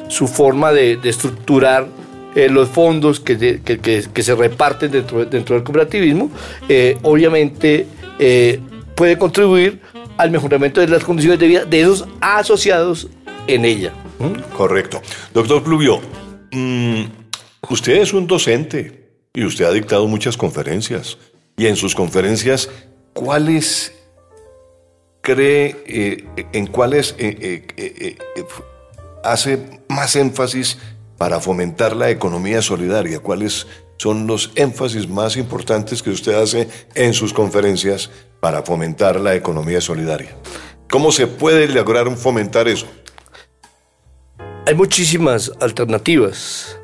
su 0.09 0.27
forma 0.27 0.73
de, 0.73 0.99
estructurar 1.05 1.87
los 2.35 2.71
fondos 2.71 3.21
que, 3.21 3.61
que, 3.61 4.23
se 4.23 4.35
reparten 4.35 4.93
dentro, 4.93 5.27
dentro 5.27 5.57
del 5.57 5.65
cooperativismo, 5.65 6.31
obviamente 7.03 7.87
puede 8.95 9.19
contribuir 9.19 9.81
al 10.19 10.31
mejoramiento 10.31 10.81
de 10.81 10.89
las 10.89 11.05
condiciones 11.05 11.39
de 11.39 11.47
vida 11.47 11.65
de 11.65 11.81
esos 11.81 12.07
asociados 12.21 13.09
en 13.47 13.65
ella. 13.65 13.93
Correcto. 14.57 15.01
Doctor 15.33 15.63
Pluvio, 15.63 16.01
mm, 16.51 17.05
usted 17.71 18.03
es 18.03 18.13
un 18.13 18.27
docente 18.27 19.11
y 19.33 19.45
usted 19.45 19.65
ha 19.65 19.73
dictado 19.73 20.07
muchas 20.07 20.37
conferencias. 20.37 21.17
Y 21.57 21.67
en 21.67 21.77
sus 21.77 21.95
conferencias, 21.95 22.69
¿cuáles 23.13 23.93
cree, 25.21 25.77
eh, 25.87 26.25
en 26.53 26.67
cuáles 26.67 27.15
eh, 27.19 27.65
eh, 27.77 28.17
hace 29.25 29.81
más 29.89 30.17
énfasis 30.17 30.79
para 31.17 31.41
fomentar 31.41 31.97
la 31.97 32.11
economía 32.11 32.61
solidaria? 32.61 33.21
¿Cuáles 33.21 33.67
son 33.99 34.27
los 34.27 34.53
énfasis 34.55 35.09
más 35.09 35.37
importantes 35.37 36.03
que 36.03 36.11
usted 36.11 36.35
hace 36.35 36.69
en 36.95 37.13
sus 37.13 37.33
conferencias 37.33 38.11
para 38.41 38.63
fomentar 38.63 39.19
la 39.21 39.35
economía 39.35 39.81
solidaria. 39.81 40.35
¿Cómo 40.91 41.13
se 41.13 41.27
puede 41.27 41.69
lograr 41.69 42.11
fomentar 42.17 42.69
eso? 42.69 42.87
Hay 44.67 44.75
muchísimas 44.75 45.53
alternativas. 45.61 46.79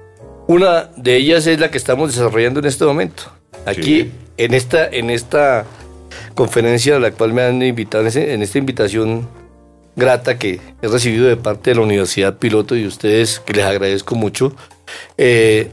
Una 0.46 0.90
de 0.96 1.16
ellas 1.16 1.46
es 1.46 1.58
la 1.58 1.70
que 1.70 1.78
estamos 1.78 2.14
desarrollando 2.14 2.60
en 2.60 2.66
este 2.66 2.84
momento. 2.84 3.24
Aquí, 3.66 4.12
en, 4.36 4.52
esta, 4.54 4.86
en 4.86 5.10
esta 5.10 5.64
conferencia 6.34 6.96
a 6.96 6.98
la 6.98 7.12
cual 7.12 7.32
me 7.32 7.42
han 7.42 7.62
invitado, 7.62 8.06
en 8.06 8.42
esta 8.42 8.58
invitación 8.58 9.28
grata 9.96 10.38
que 10.38 10.60
he 10.82 10.88
recibido 10.88 11.26
de 11.26 11.36
parte 11.36 11.70
de 11.70 11.76
la 11.76 11.82
Universidad 11.82 12.38
Piloto 12.38 12.76
y 12.76 12.86
ustedes, 12.86 13.40
que 13.40 13.54
les 13.54 13.64
agradezco 13.64 14.14
mucho, 14.16 14.54
eh, 15.16 15.70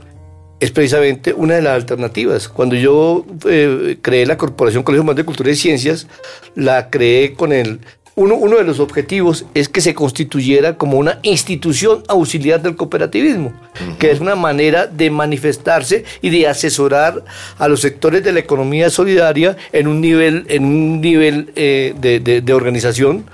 es 0.61 0.69
precisamente 0.69 1.33
una 1.33 1.55
de 1.55 1.63
las 1.63 1.73
alternativas. 1.73 2.47
Cuando 2.47 2.75
yo 2.75 3.25
eh, 3.49 3.97
creé 4.01 4.27
la 4.27 4.37
Corporación 4.37 4.83
Colegio 4.83 5.03
Más 5.03 5.15
de 5.15 5.25
Cultura 5.25 5.49
y 5.49 5.55
Ciencias, 5.55 6.07
la 6.55 6.89
creé 6.89 7.33
con 7.33 7.51
el... 7.51 7.81
Uno, 8.13 8.35
uno, 8.35 8.57
de 8.57 8.65
los 8.65 8.79
objetivos 8.79 9.45
es 9.55 9.69
que 9.69 9.81
se 9.81 9.95
constituyera 9.95 10.77
como 10.77 10.97
una 10.97 11.19
institución 11.23 12.03
auxiliar 12.09 12.61
del 12.61 12.75
cooperativismo, 12.75 13.53
que 13.97 14.11
es 14.11 14.19
una 14.19 14.35
manera 14.35 14.85
de 14.85 15.09
manifestarse 15.09 16.03
y 16.21 16.29
de 16.29 16.45
asesorar 16.45 17.23
a 17.57 17.67
los 17.69 17.79
sectores 17.81 18.21
de 18.23 18.33
la 18.33 18.41
economía 18.41 18.89
solidaria 18.89 19.55
en 19.71 19.87
un 19.87 20.01
nivel, 20.01 20.45
en 20.49 20.65
un 20.65 21.01
nivel 21.01 21.51
eh, 21.55 21.95
de, 21.97 22.53
organización 22.53 23.25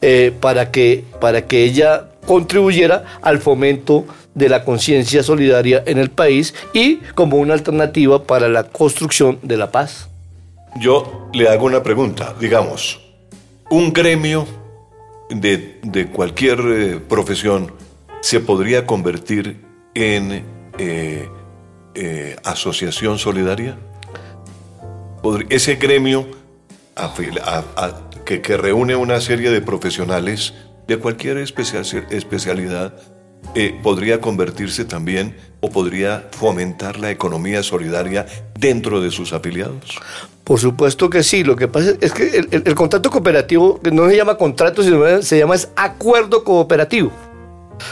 eh, 0.00 0.32
para, 0.40 0.70
que, 0.72 1.04
para 1.20 1.46
que 1.46 1.62
ella 1.64 2.08
contribuyera 2.26 3.04
al 3.20 3.38
fomento 3.38 4.06
de 4.34 4.48
la 4.48 4.64
conciencia 4.64 5.22
solidaria 5.22 5.82
en 5.86 5.98
el 5.98 6.10
país 6.10 6.54
y 6.72 6.96
como 7.14 7.36
una 7.36 7.54
alternativa 7.54 8.24
para 8.24 8.48
la 8.48 8.64
construcción 8.64 9.38
de 9.42 9.56
la 9.56 9.70
paz. 9.70 10.08
Yo 10.80 11.28
le 11.34 11.48
hago 11.48 11.66
una 11.66 11.82
pregunta, 11.82 12.34
digamos, 12.40 13.00
un 13.70 13.92
gremio 13.92 14.46
de, 15.28 16.08
cualquier 16.12 16.60
eh, 16.60 17.00
profesión 17.08 17.72
se 18.20 18.40
podría 18.40 18.86
convertir 18.86 19.60
en 19.94 20.44
eh, 20.78 21.28
eh, 21.94 22.36
asociación 22.44 23.18
solidaria? 23.18 23.76
Ese 25.50 25.76
gremio 25.76 26.26
que, 28.24 28.40
que 28.40 28.56
reúne 28.56 28.96
una 28.96 29.20
serie 29.20 29.50
de 29.50 29.60
profesionales 29.60 30.54
de 30.88 30.96
cualquier 30.98 31.36
especialidad 31.36 32.94
eh, 33.54 33.78
podría 33.82 34.20
convertirse 34.20 34.84
también 34.84 35.36
o 35.60 35.70
podría 35.70 36.28
fomentar 36.32 36.98
la 36.98 37.10
economía 37.10 37.62
solidaria 37.62 38.26
dentro 38.58 39.00
de 39.00 39.10
sus 39.10 39.32
afiliados? 39.32 40.00
Por 40.44 40.58
supuesto 40.58 41.08
que 41.08 41.22
sí. 41.22 41.44
Lo 41.44 41.54
que 41.56 41.68
pasa 41.68 41.92
es 42.00 42.12
que 42.12 42.46
el, 42.50 42.74
contrato 42.74 43.10
cooperativo 43.10 43.80
no 43.92 44.08
se 44.08 44.16
llama 44.16 44.36
contrato, 44.36 44.82
sino 44.82 45.22
se 45.22 45.38
llama 45.38 45.54
es 45.54 45.68
acuerdo 45.76 46.44
cooperativo. 46.44 47.12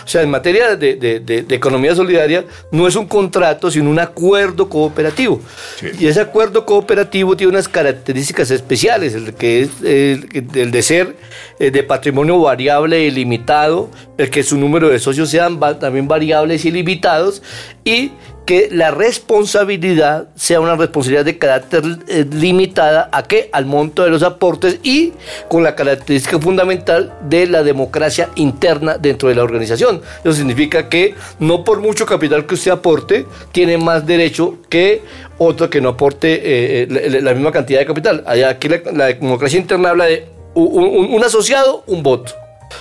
O 0.04 0.08
sea, 0.08 0.22
en 0.22 0.30
materia 0.30 0.76
de, 0.76 0.94
de- 0.96 1.20
de- 1.20 1.42
de 1.42 1.54
economía 1.54 1.94
solidaria 1.94 2.44
no 2.72 2.86
es 2.86 2.96
un 2.96 3.06
contrato, 3.06 3.70
sino 3.70 3.90
un 3.90 3.98
acuerdo 3.98 4.68
cooperativo. 4.68 5.40
Sí. 5.78 5.86
Y 5.98 6.06
ese 6.06 6.20
acuerdo 6.20 6.64
cooperativo 6.66 7.36
tiene 7.36 7.50
unas 7.52 7.68
características 7.68 8.50
especiales, 8.50 9.14
el 9.14 9.34
que 9.34 9.62
es 9.62 9.70
el, 9.82 10.28
el 10.54 10.70
de 10.70 10.82
ser 10.82 11.16
eh, 11.58 11.70
de 11.70 11.82
patrimonio 11.82 12.40
variable 12.40 13.04
y 13.04 13.10
limitado, 13.10 13.90
el 14.18 14.30
que 14.30 14.42
su 14.42 14.56
número 14.56 14.88
de 14.88 14.98
socios 14.98 15.30
sean 15.30 15.60
va- 15.62 15.78
también 15.78 16.08
variables 16.08 16.64
y 16.64 16.70
limitados, 16.70 17.42
y 17.84 18.12
que 18.50 18.68
la 18.72 18.90
responsabilidad 18.90 20.26
sea 20.34 20.58
una 20.58 20.74
responsabilidad 20.74 21.24
de 21.24 21.38
carácter 21.38 21.84
eh, 22.08 22.26
limitada 22.32 23.08
a 23.12 23.22
qué? 23.22 23.48
Al 23.52 23.64
monto 23.64 24.02
de 24.02 24.10
los 24.10 24.24
aportes 24.24 24.80
y 24.82 25.12
con 25.48 25.62
la 25.62 25.76
característica 25.76 26.36
fundamental 26.40 27.14
de 27.28 27.46
la 27.46 27.62
democracia 27.62 28.28
interna 28.34 28.98
dentro 28.98 29.28
de 29.28 29.36
la 29.36 29.44
organización. 29.44 30.02
Eso 30.24 30.32
significa 30.32 30.88
que 30.88 31.14
no 31.38 31.62
por 31.62 31.78
mucho 31.78 32.04
capital 32.06 32.44
que 32.44 32.54
usted 32.54 32.72
aporte, 32.72 33.24
tiene 33.52 33.78
más 33.78 34.04
derecho 34.04 34.58
que 34.68 35.02
otro 35.38 35.70
que 35.70 35.80
no 35.80 35.90
aporte 35.90 36.34
eh, 36.34 36.88
eh, 36.90 37.20
la, 37.22 37.32
misma 37.34 37.52
cantidad 37.52 37.78
de 37.78 37.86
capital. 37.86 38.24
Aquí 38.26 38.68
la, 38.68 39.06
democracia 39.06 39.60
interna 39.60 39.90
habla 39.90 40.06
de 40.06 40.26
un 40.54 41.22
asociado, 41.22 41.84
un 41.86 42.02
voto. 42.02 42.32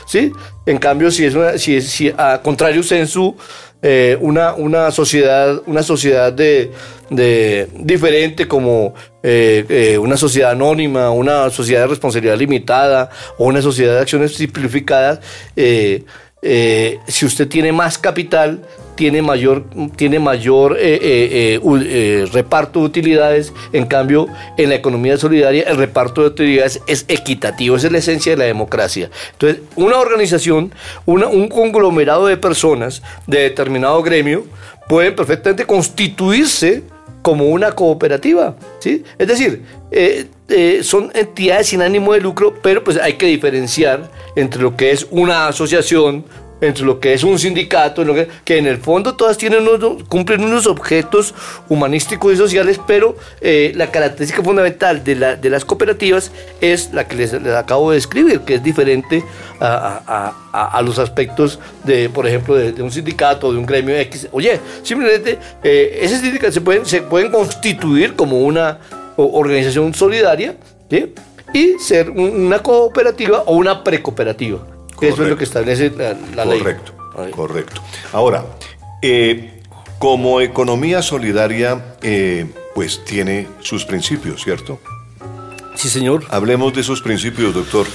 ¿sí? 0.07 0.31
En 0.65 0.77
cambio, 0.77 1.11
si 1.11 1.25
es, 1.25 1.35
una, 1.35 1.57
si 1.57 1.75
es 1.75 1.87
si, 1.89 2.11
a 2.17 2.41
contrario 2.41 2.81
usted 2.81 2.97
en 2.97 3.07
su 3.07 3.35
eh, 3.81 4.17
una, 4.19 4.53
una 4.53 4.91
sociedad, 4.91 5.61
una 5.65 5.83
sociedad 5.83 6.33
de, 6.33 6.71
de 7.09 7.69
diferente 7.75 8.47
como 8.47 8.93
eh, 9.23 9.65
eh, 9.69 9.97
una 9.97 10.17
sociedad 10.17 10.51
anónima, 10.51 11.11
una 11.11 11.49
sociedad 11.49 11.81
de 11.81 11.87
responsabilidad 11.87 12.37
limitada 12.37 13.09
o 13.37 13.45
una 13.45 13.61
sociedad 13.61 13.95
de 13.95 14.01
acciones 14.01 14.35
simplificadas, 14.35 15.19
eh, 15.55 16.03
eh, 16.41 16.99
si 17.07 17.25
usted 17.25 17.47
tiene 17.47 17.71
más 17.71 17.97
capital, 17.97 18.61
tiene 18.95 19.21
mayor, 19.21 19.63
tiene 19.95 20.19
mayor 20.19 20.77
eh, 20.79 21.59
eh, 21.61 22.29
reparto 22.31 22.79
de 22.79 22.85
utilidades. 22.85 23.53
En 23.71 23.85
cambio, 23.85 24.27
en 24.57 24.69
la 24.69 24.75
economía 24.75 25.17
solidaria, 25.17 25.63
el 25.63 25.77
reparto 25.77 26.21
de 26.21 26.27
utilidades 26.27 26.81
es 26.87 27.05
equitativo. 27.07 27.75
Esa 27.75 27.87
es 27.87 27.93
la 27.93 27.99
esencia 27.99 28.33
de 28.33 28.37
la 28.37 28.45
democracia. 28.45 29.09
Entonces, 29.33 29.61
una 29.75 29.97
organización, 29.97 30.73
un 31.05 31.47
conglomerado 31.47 32.27
de 32.27 32.37
personas 32.37 33.01
de 33.27 33.39
determinado 33.39 34.01
gremio 34.03 34.45
pueden 34.87 35.15
perfectamente 35.15 35.65
constituirse 35.65 36.83
como 37.21 37.45
una 37.45 37.73
cooperativa, 37.73 38.55
¿sí? 38.79 39.03
Es 39.17 39.27
decir, 39.27 39.63
eh, 40.49 40.81
son 40.83 41.11
entidades 41.13 41.67
sin 41.67 41.81
ánimo 41.81 42.13
de 42.13 42.21
lucro, 42.21 42.53
pero 42.61 42.83
pues 42.83 42.97
hay 42.97 43.13
que 43.13 43.25
diferenciar 43.27 44.09
entre 44.35 44.61
lo 44.61 44.75
que 44.75 44.91
es 44.91 45.07
una 45.11 45.47
asociación, 45.47 46.25
entre 46.61 46.83
lo 46.85 46.99
que 46.99 47.13
es 47.13 47.23
un 47.23 47.39
sindicato, 47.39 48.03
que, 48.43 48.57
en 48.57 48.67
el 48.67 48.79
fondo 48.79 49.15
todas 49.15 49.37
tienen 49.37 49.65
unos- 49.65 50.03
cumplen 50.09 50.43
unos 50.43 50.67
objetos 50.67 51.33
humanísticos 51.69 52.33
y 52.33 52.35
sociales, 52.35 52.79
pero 52.85 53.15
eh, 53.39 53.71
la 53.75 53.91
característica 53.91 54.43
fundamental 54.43 55.01
de, 55.03 55.15
la- 55.15 55.35
de 55.37 55.49
las 55.49 55.63
cooperativas 55.63 56.31
es 56.59 56.91
la 56.93 57.07
que 57.07 57.15
les, 57.15 57.31
les 57.31 57.53
acabo 57.55 57.91
de 57.91 57.95
describir, 57.95 58.41
que 58.41 58.55
es 58.55 58.63
diferente 58.63 59.23
a, 59.61 60.01
a- 60.05 60.33
a- 60.51 60.77
a 60.77 60.81
los 60.81 60.99
aspectos 60.99 61.59
de, 61.85 62.09
por 62.09 62.27
ejemplo, 62.27 62.55
de, 62.55 62.73
un 62.83 62.91
sindicato, 62.91 63.53
de 63.53 63.57
un 63.57 63.65
gremio 63.65 63.95
X. 63.95 64.27
Oye, 64.33 64.59
simplemente 64.83 65.37
eh, 65.63 65.99
ese 66.01 66.17
se 66.51 66.59
pueden, 66.59 66.85
se 66.85 67.01
pueden 67.03 67.31
constituir 67.31 68.15
como 68.15 68.39
una 68.41 68.79
o- 68.91 68.98
organización 69.27 69.93
solidaria 69.93 70.57
¿sí? 70.89 71.13
y 71.53 71.79
ser 71.79 72.09
un- 72.09 72.45
una 72.47 72.59
cooperativa 72.63 73.43
o 73.45 73.55
una 73.55 73.83
precooperativa. 73.83 74.59
Eso 75.01 75.23
es 75.23 75.29
lo 75.29 75.37
que 75.37 75.43
establece 75.45 75.91
la, 75.91 76.15
la 76.35 76.45
ley. 76.45 76.59
correcto, 76.59 76.93
Ahí. 77.17 77.31
correcto. 77.31 77.81
Ahora, 78.11 78.45
eh, 79.01 79.61
como 79.97 80.41
economía 80.41 81.01
solidaria, 81.01 81.95
eh, 82.01 82.45
pues 82.75 83.03
tiene 83.05 83.47
sus 83.61 83.85
principios, 83.85 84.43
¿cierto? 84.43 84.79
Sí, 85.75 85.87
señor. 85.89 86.25
Hablemos 86.29 86.73
de 86.73 86.81
esos 86.81 87.01
principios, 87.01 87.53
doctor. 87.53 87.87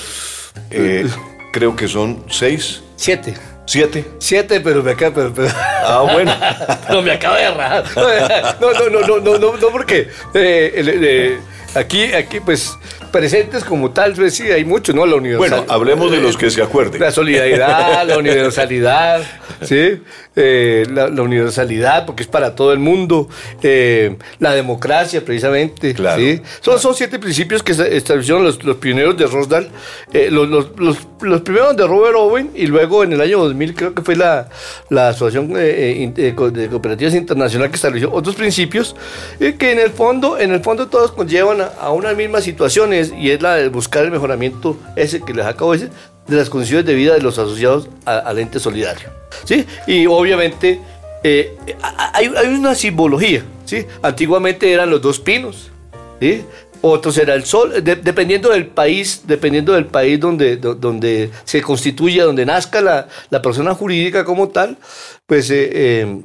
Eh, 0.70 1.06
creo 1.52 1.76
que 1.76 1.88
son 1.88 2.24
seis, 2.30 2.82
Siete. 2.96 3.34
Siete. 3.66 4.04
Siete, 4.18 4.60
pero 4.60 4.82
me 4.82 4.92
acaba, 4.92 5.14
pero, 5.14 5.32
pero- 5.34 5.48
Ah, 5.86 6.06
bueno. 6.12 6.32
no, 6.90 7.02
me 7.02 7.12
acaba 7.12 7.36
de 7.38 7.50
rajar. 7.50 7.84
No, 8.60 8.72
no, 8.72 8.88
no, 8.90 9.00
no, 9.06 9.18
no, 9.20 9.38
no, 9.38 9.56
no, 9.56 9.68
porque 9.70 10.08
eh, 10.34 10.72
el- 10.76 11.40
aquí, 11.78 12.12
aquí, 12.12 12.40
pues, 12.40 12.76
presentes 13.18 13.62
como 13.64 13.92
tal, 13.92 14.12
pues 14.14 14.34
sí, 14.34 14.42
hay 14.50 14.64
muchos, 14.64 14.92
¿no? 14.94 15.06
La 15.06 15.14
universalidad. 15.14 15.58
Bueno, 15.58 15.72
hablemos 15.72 16.10
de 16.10 16.20
los 16.20 16.36
que 16.36 16.50
se 16.50 16.60
acuerden. 16.62 17.00
La 17.00 17.12
solidaridad, 17.12 18.04
la 18.06 18.18
universalidad, 18.18 19.22
¿sí? 19.62 20.02
Eh, 20.36 20.84
la, 20.90 21.06
la 21.08 21.22
universalidad, 21.22 22.06
porque 22.06 22.24
es 22.24 22.28
para 22.28 22.56
todo 22.56 22.72
el 22.72 22.80
mundo. 22.80 23.28
eh, 23.62 24.16
la 24.40 24.52
democracia, 24.52 25.24
precisamente. 25.24 25.94
Claro, 25.94 26.20
¿sí? 26.20 26.40
Son, 26.60 26.78
son 26.80 26.94
siete 26.96 27.20
principios 27.20 27.62
que 27.62 27.70
establecieron 27.72 28.42
los, 28.42 28.62
los 28.64 28.76
pioneros 28.78 29.16
de 29.16 29.26
Rosdal. 29.26 29.68
eh, 30.12 30.28
los, 30.32 30.48
los, 30.48 30.66
los, 30.76 30.98
los 31.22 31.40
primeros 31.42 31.76
de 31.76 31.86
Robert 31.86 32.16
Owen 32.16 32.50
y 32.56 32.66
luego 32.66 33.04
en 33.04 33.12
el 33.12 33.20
año 33.20 33.38
2000 33.38 33.74
creo 33.74 33.94
que 33.94 34.02
fue 34.02 34.16
la, 34.16 34.48
la 34.90 35.10
Asociación 35.10 35.52
eh, 35.56 36.12
eh, 36.16 36.32
de 36.52 36.68
Cooperativas 36.68 37.14
Internacional 37.14 37.70
que 37.70 37.76
estableció 37.76 38.12
otros 38.12 38.34
principios 38.34 38.96
eh, 39.38 39.54
que 39.56 39.70
en 39.70 39.78
el 39.78 39.90
fondo, 39.90 40.36
en 40.38 40.50
el 40.52 40.60
fondo 40.60 40.88
todos 40.88 41.12
conllevan 41.12 41.60
a, 41.60 41.66
a 41.80 41.92
unas 41.92 42.16
mismas 42.16 42.42
situaciones 42.42 43.03
y 43.16 43.30
es 43.30 43.42
la 43.42 43.54
de 43.56 43.68
buscar 43.68 44.04
el 44.04 44.10
mejoramiento 44.10 44.76
ese 44.96 45.20
que 45.22 45.34
les 45.34 45.44
acabo 45.46 45.72
de 45.72 45.78
decir 45.78 45.92
de 46.26 46.36
las 46.36 46.48
condiciones 46.48 46.86
de 46.86 46.94
vida 46.94 47.14
de 47.14 47.20
los 47.20 47.38
asociados 47.38 47.88
al 48.06 48.38
ente 48.38 48.58
solidario. 48.60 49.10
¿sí? 49.44 49.66
Y 49.86 50.06
obviamente 50.06 50.80
eh, 51.22 51.54
hay, 52.12 52.30
hay 52.36 52.46
una 52.48 52.74
simbología. 52.74 53.42
¿sí? 53.66 53.84
Antiguamente 54.02 54.72
eran 54.72 54.88
los 54.90 55.02
dos 55.02 55.20
pinos. 55.20 55.70
¿sí? 56.20 56.42
Otros 56.80 57.16
era 57.18 57.34
el 57.34 57.44
sol, 57.44 57.82
de- 57.82 57.96
dependiendo 57.96 58.50
del 58.50 58.66
país, 58.66 59.22
dependiendo 59.26 59.72
del 59.72 59.86
país 59.86 60.20
donde, 60.20 60.56
do- 60.58 60.74
donde 60.74 61.30
se 61.44 61.62
constituya, 61.62 62.24
donde 62.24 62.44
nazca 62.44 62.80
la, 62.82 63.08
la 63.30 63.40
persona 63.42 63.74
jurídica 63.74 64.24
como 64.24 64.48
tal, 64.48 64.76
pues 65.26 65.50
eh, 65.50 65.70
eh, 65.72 66.20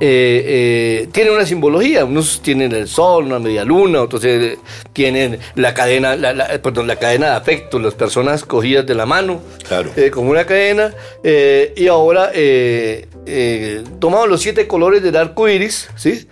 eh, 0.00 1.02
eh, 1.02 1.08
tienen 1.12 1.32
una 1.34 1.46
simbología. 1.46 2.04
Unos 2.04 2.40
tienen 2.42 2.72
el 2.72 2.88
sol, 2.88 3.24
una 3.26 3.38
media 3.38 3.64
luna, 3.64 4.02
otros 4.02 4.24
eh, 4.24 4.58
tienen 4.92 5.38
la 5.54 5.74
cadena, 5.74 6.16
la, 6.16 6.32
la- 6.32 6.60
perdón, 6.62 6.86
la 6.86 6.96
cadena 6.96 7.26
de 7.30 7.36
afecto, 7.36 7.78
las 7.78 7.94
personas 7.94 8.44
cogidas 8.44 8.86
de 8.86 8.94
la 8.94 9.06
mano, 9.06 9.40
Claro. 9.68 9.90
eh, 9.96 10.10
como 10.10 10.30
una 10.30 10.44
cadena. 10.46 10.92
eh, 11.24 11.72
y 11.76 11.86
ahora 11.88 12.30
tomamos 13.98 14.28
los 14.28 14.40
siete 14.42 14.66
colores 14.66 15.02
del 15.02 15.16
arco 15.16 15.48
iris, 15.48 15.88
¿sí? 15.96 16.26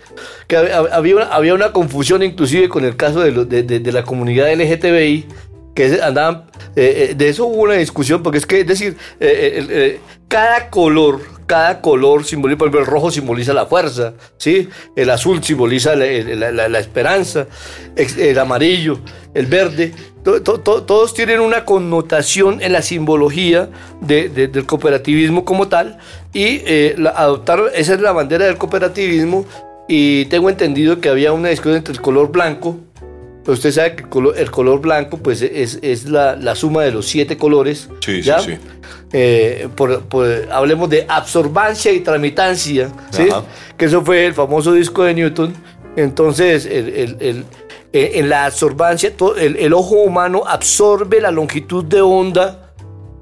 Que 0.47 0.57
hab- 0.57 0.71
hab- 0.71 0.89
había 0.91 1.15
una, 1.15 1.25
había 1.25 1.53
una 1.53 1.71
confusión 1.71 2.23
inclusive 2.23 2.69
con 2.69 2.83
el 2.85 2.95
caso 2.95 3.21
de, 3.21 3.31
lo- 3.31 3.45
de- 3.45 3.63
de- 3.63 3.79
de 3.79 3.91
la 3.91 4.03
comunidad 4.03 4.51
LGTBI 4.51 5.25
que 5.73 5.99
andaban, 6.01 6.45
eh, 6.75 7.09
eh, 7.11 7.15
de 7.15 7.29
eso 7.29 7.45
hubo 7.45 7.61
una 7.63 7.75
discusión, 7.75 8.21
porque 8.23 8.37
es 8.39 8.45
que, 8.45 8.61
es 8.61 8.67
decir, 8.67 8.97
eh, 9.19 9.53
eh, 9.59 9.67
eh, 9.69 9.99
cada 10.27 10.69
color, 10.69 11.19
cada 11.45 11.81
color 11.81 12.23
simboliza, 12.23 12.57
por 12.57 12.67
ejemplo, 12.67 12.79
el 12.81 12.87
rojo 12.87 13.11
simboliza 13.11 13.53
la 13.53 13.65
fuerza, 13.65 14.13
¿sí? 14.37 14.69
El 14.95 15.09
azul 15.09 15.43
simboliza 15.43 15.95
la, 15.95 16.05
el- 16.05 16.39
la- 16.39 16.51
la- 16.51 16.69
la 16.69 16.79
esperanza, 16.79 17.47
el 17.95 18.39
amarillo, 18.39 18.99
el 19.33 19.45
verde, 19.47 19.91
to- 20.23 20.41
to- 20.41 20.59
to- 20.61 20.83
todos 20.83 21.13
tienen 21.13 21.41
una 21.41 21.65
connotación 21.65 22.61
en 22.61 22.71
la 22.73 22.81
simbología 22.81 23.69
de- 23.99 24.29
de- 24.29 24.47
del 24.47 24.65
cooperativismo 24.65 25.43
como 25.43 25.67
tal, 25.67 25.97
y 26.33 26.61
eh, 26.65 26.95
adoptar, 27.15 27.59
esa 27.75 27.93
es 27.95 27.99
la 28.01 28.13
bandera 28.13 28.45
del 28.45 28.57
cooperativismo, 28.57 29.45
y 29.89 30.25
tengo 30.25 30.49
entendido 30.49 31.01
que 31.01 31.09
había 31.09 31.33
una 31.33 31.49
discusión 31.49 31.75
entre 31.77 31.93
el 31.93 31.99
color 32.01 32.31
blanco, 32.31 32.77
usted 33.47 33.71
sabe 33.71 33.95
que 33.95 34.03
el 34.03 34.09
color, 34.09 34.35
el 34.37 34.51
color 34.51 34.81
blanco 34.81 35.17
pues 35.17 35.41
es, 35.41 35.79
es 35.81 36.05
la, 36.05 36.35
la 36.35 36.55
suma 36.55 36.83
de 36.83 36.91
los 36.91 37.05
siete 37.07 37.37
colores. 37.37 37.89
Sí, 38.05 38.15
sí, 38.15 38.21
¿ya? 38.23 38.39
sí. 38.39 38.57
Eh, 39.13 39.67
por- 39.75 40.01
por- 40.03 40.47
hablemos 40.51 40.89
de 40.89 41.05
absorbancia 41.07 41.91
y 41.91 41.99
tramitancia, 42.01 42.89
¿sí? 43.11 43.27
Que 43.77 43.85
eso 43.85 44.01
fue 44.03 44.25
el 44.25 44.33
famoso 44.33 44.73
disco 44.73 45.03
de 45.03 45.13
Newton. 45.13 45.53
Entonces, 45.95 46.65
el- 46.65 46.89
el- 46.89 47.17
el- 47.19 47.45
eh, 47.93 48.11
en 48.15 48.29
la 48.29 48.45
absorbancia, 48.45 49.15
to- 49.15 49.35
el, 49.35 49.57
el 49.57 49.73
ojo 49.73 49.95
humano 49.95 50.43
absorbe 50.47 51.19
la 51.19 51.29
longitud 51.31 51.83
de 51.83 52.01
onda 52.01 52.70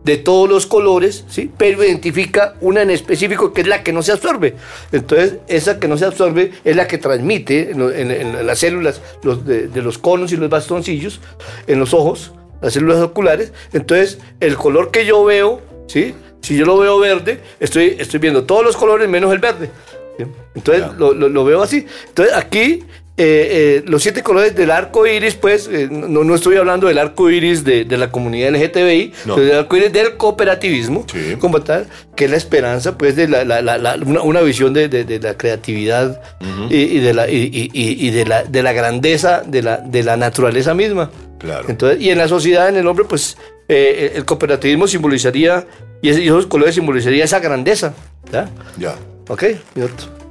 de 0.03 0.17
todos 0.17 0.49
los 0.49 0.65
colores, 0.65 1.25
¿sí? 1.27 1.51
pero 1.57 1.83
identifica 1.83 2.55
una 2.61 2.81
en 2.81 2.89
específico 2.89 3.51
que 3.53 3.61
es 3.61 3.67
la 3.67 3.83
que 3.83 3.91
no 3.91 4.01
se 4.01 4.11
absorbe. 4.13 4.55
Entonces, 4.91 5.35
esa 5.47 5.79
que 5.79 5.87
no 5.87 5.97
se 5.97 6.05
absorbe 6.05 6.51
es 6.63 6.75
la 6.75 6.87
que 6.87 6.97
transmite 6.97 7.71
en, 7.71 7.79
lo- 7.79 7.91
en- 7.91 8.09
en 8.11 8.47
las 8.47 8.59
células 8.59 9.01
los 9.23 9.45
de, 9.45 9.67
de 9.67 9.81
los 9.81 9.97
conos 9.97 10.31
y 10.31 10.37
los 10.37 10.49
bastoncillos, 10.49 11.19
en 11.67 11.79
los 11.79 11.93
ojos, 11.93 12.31
las 12.61 12.73
células 12.73 12.99
oculares. 13.01 13.51
Entonces, 13.73 14.19
el 14.39 14.55
color 14.55 14.89
que 14.91 15.05
yo 15.05 15.23
veo, 15.25 15.61
¿sí? 15.87 16.15
si 16.41 16.55
yo 16.55 16.65
lo 16.65 16.77
veo 16.77 16.97
verde, 16.99 17.41
estoy, 17.59 17.97
estoy 17.99 18.19
viendo 18.19 18.45
todos 18.45 18.63
los 18.63 18.77
colores 18.77 19.09
menos 19.09 19.31
el 19.33 19.39
verde. 19.39 19.69
¿sí? 20.17 20.23
Entonces, 20.55 20.85
lo- 20.97 21.13
lo 21.13 21.43
veo 21.43 21.61
así. 21.61 21.85
Entonces, 22.07 22.33
aquí 22.35 22.83
eh, 23.21 23.83
los 23.85 24.01
siete 24.01 24.23
colores 24.23 24.55
del 24.55 24.71
arco 24.71 25.05
iris, 25.05 25.35
pues, 25.35 25.69
eh, 25.71 25.87
no, 25.91 26.23
no 26.23 26.35
estoy 26.35 26.55
hablando 26.57 26.87
del 26.87 26.97
arco 26.97 27.29
iris 27.29 27.63
de, 27.63 27.83
de 27.85 27.97
la 27.97 28.11
comunidad 28.11 28.49
LGTBI, 28.55 29.13
No. 29.25 29.35
sino 29.35 29.45
del 29.45 29.57
arco 29.59 29.75
iris 29.77 29.91
del 29.93 30.15
cooperativismo, 30.17 31.05
Sí. 31.11 31.35
como 31.39 31.61
tal, 31.61 31.87
que 32.15 32.25
es 32.25 32.31
la 32.31 32.37
esperanza, 32.37 32.97
pues, 32.97 33.15
de 33.15 33.27
la, 33.27 33.43
la- 33.43 33.61
la- 33.61 33.77
la- 33.77 33.95
una, 34.05 34.21
una 34.21 34.41
visión 34.41 34.73
de, 34.73 34.87
de- 34.89 35.03
de 35.03 35.19
la 35.19 35.35
creatividad 35.37 36.21
y, 36.69 36.75
y 36.77 36.99
de, 36.99 37.13
la, 37.13 37.29
y, 37.29 37.69
y- 37.73 38.09
de, 38.11 38.25
la, 38.25 38.43
de 38.43 38.63
la 38.63 38.73
grandeza 38.73 39.43
de 39.45 39.61
la, 39.61 39.77
de 39.77 40.03
la 40.03 40.15
naturaleza 40.17 40.73
misma. 40.73 41.11
Claro. 41.39 41.65
Entonces, 41.69 42.01
y 42.01 42.09
en 42.09 42.17
la 42.17 42.27
sociedad, 42.27 42.69
en 42.69 42.77
el 42.77 42.87
hombre, 42.87 43.05
pues, 43.07 43.37
eh, 43.67 44.13
el 44.15 44.25
cooperativismo 44.25 44.87
simbolizaría, 44.87 45.65
y, 46.01 46.09
esos 46.09 46.47
colores 46.47 46.75
simbolizaría 46.75 47.23
esa 47.25 47.39
grandeza. 47.39 47.93
¿ya? 48.31 48.49
Ya. 48.77 48.95
¿Ok? 49.27 49.43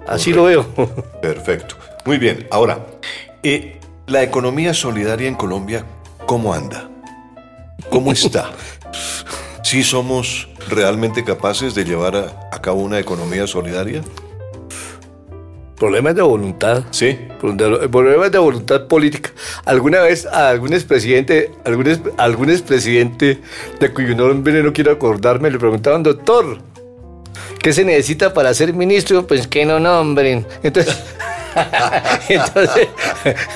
Así 0.06 0.32
lo 0.32 0.44
veo. 0.44 0.66
Perfecto. 1.22 1.76
Muy 2.08 2.16
bien. 2.16 2.46
Ahora, 2.50 2.86
eh, 3.42 3.78
la 4.06 4.22
economía 4.22 4.72
solidaria 4.72 5.28
en 5.28 5.34
Colombia, 5.34 5.84
¿cómo 6.24 6.54
anda? 6.54 6.88
¿Cómo 7.90 8.12
está? 8.12 8.50
¿Sí 9.62 9.82
somos 9.82 10.48
realmente 10.70 11.22
capaces 11.22 11.74
de 11.74 11.84
llevar 11.84 12.16
a, 12.16 12.48
a 12.50 12.62
cabo 12.62 12.80
una 12.80 12.98
economía 12.98 13.46
solidaria? 13.46 14.00
Problemas 15.76 16.14
de 16.14 16.22
voluntad. 16.22 16.84
Sí. 16.92 17.18
Problemas 17.42 18.32
de 18.32 18.38
voluntad 18.38 18.86
política. 18.86 19.30
Alguna 19.66 20.00
vez 20.00 20.24
a 20.24 20.48
algún 20.48 20.72
expresidente, 20.72 21.50
algún, 21.66 21.88
ex- 21.88 22.00
algún 22.16 22.48
expresidente 22.48 23.42
de 23.80 23.92
cuyo 23.92 24.14
nombre 24.14 24.62
no 24.62 24.72
quiero 24.72 24.92
acordarme, 24.92 25.50
le 25.50 25.58
preguntaban, 25.58 26.02
doctor, 26.02 26.56
¿qué 27.62 27.74
se 27.74 27.84
necesita 27.84 28.32
para 28.32 28.54
ser 28.54 28.72
ministro? 28.72 29.26
Pues 29.26 29.46
que 29.46 29.66
no 29.66 29.78
nombren. 29.78 30.46
Entonces, 30.62 30.96
entonces 32.28 32.88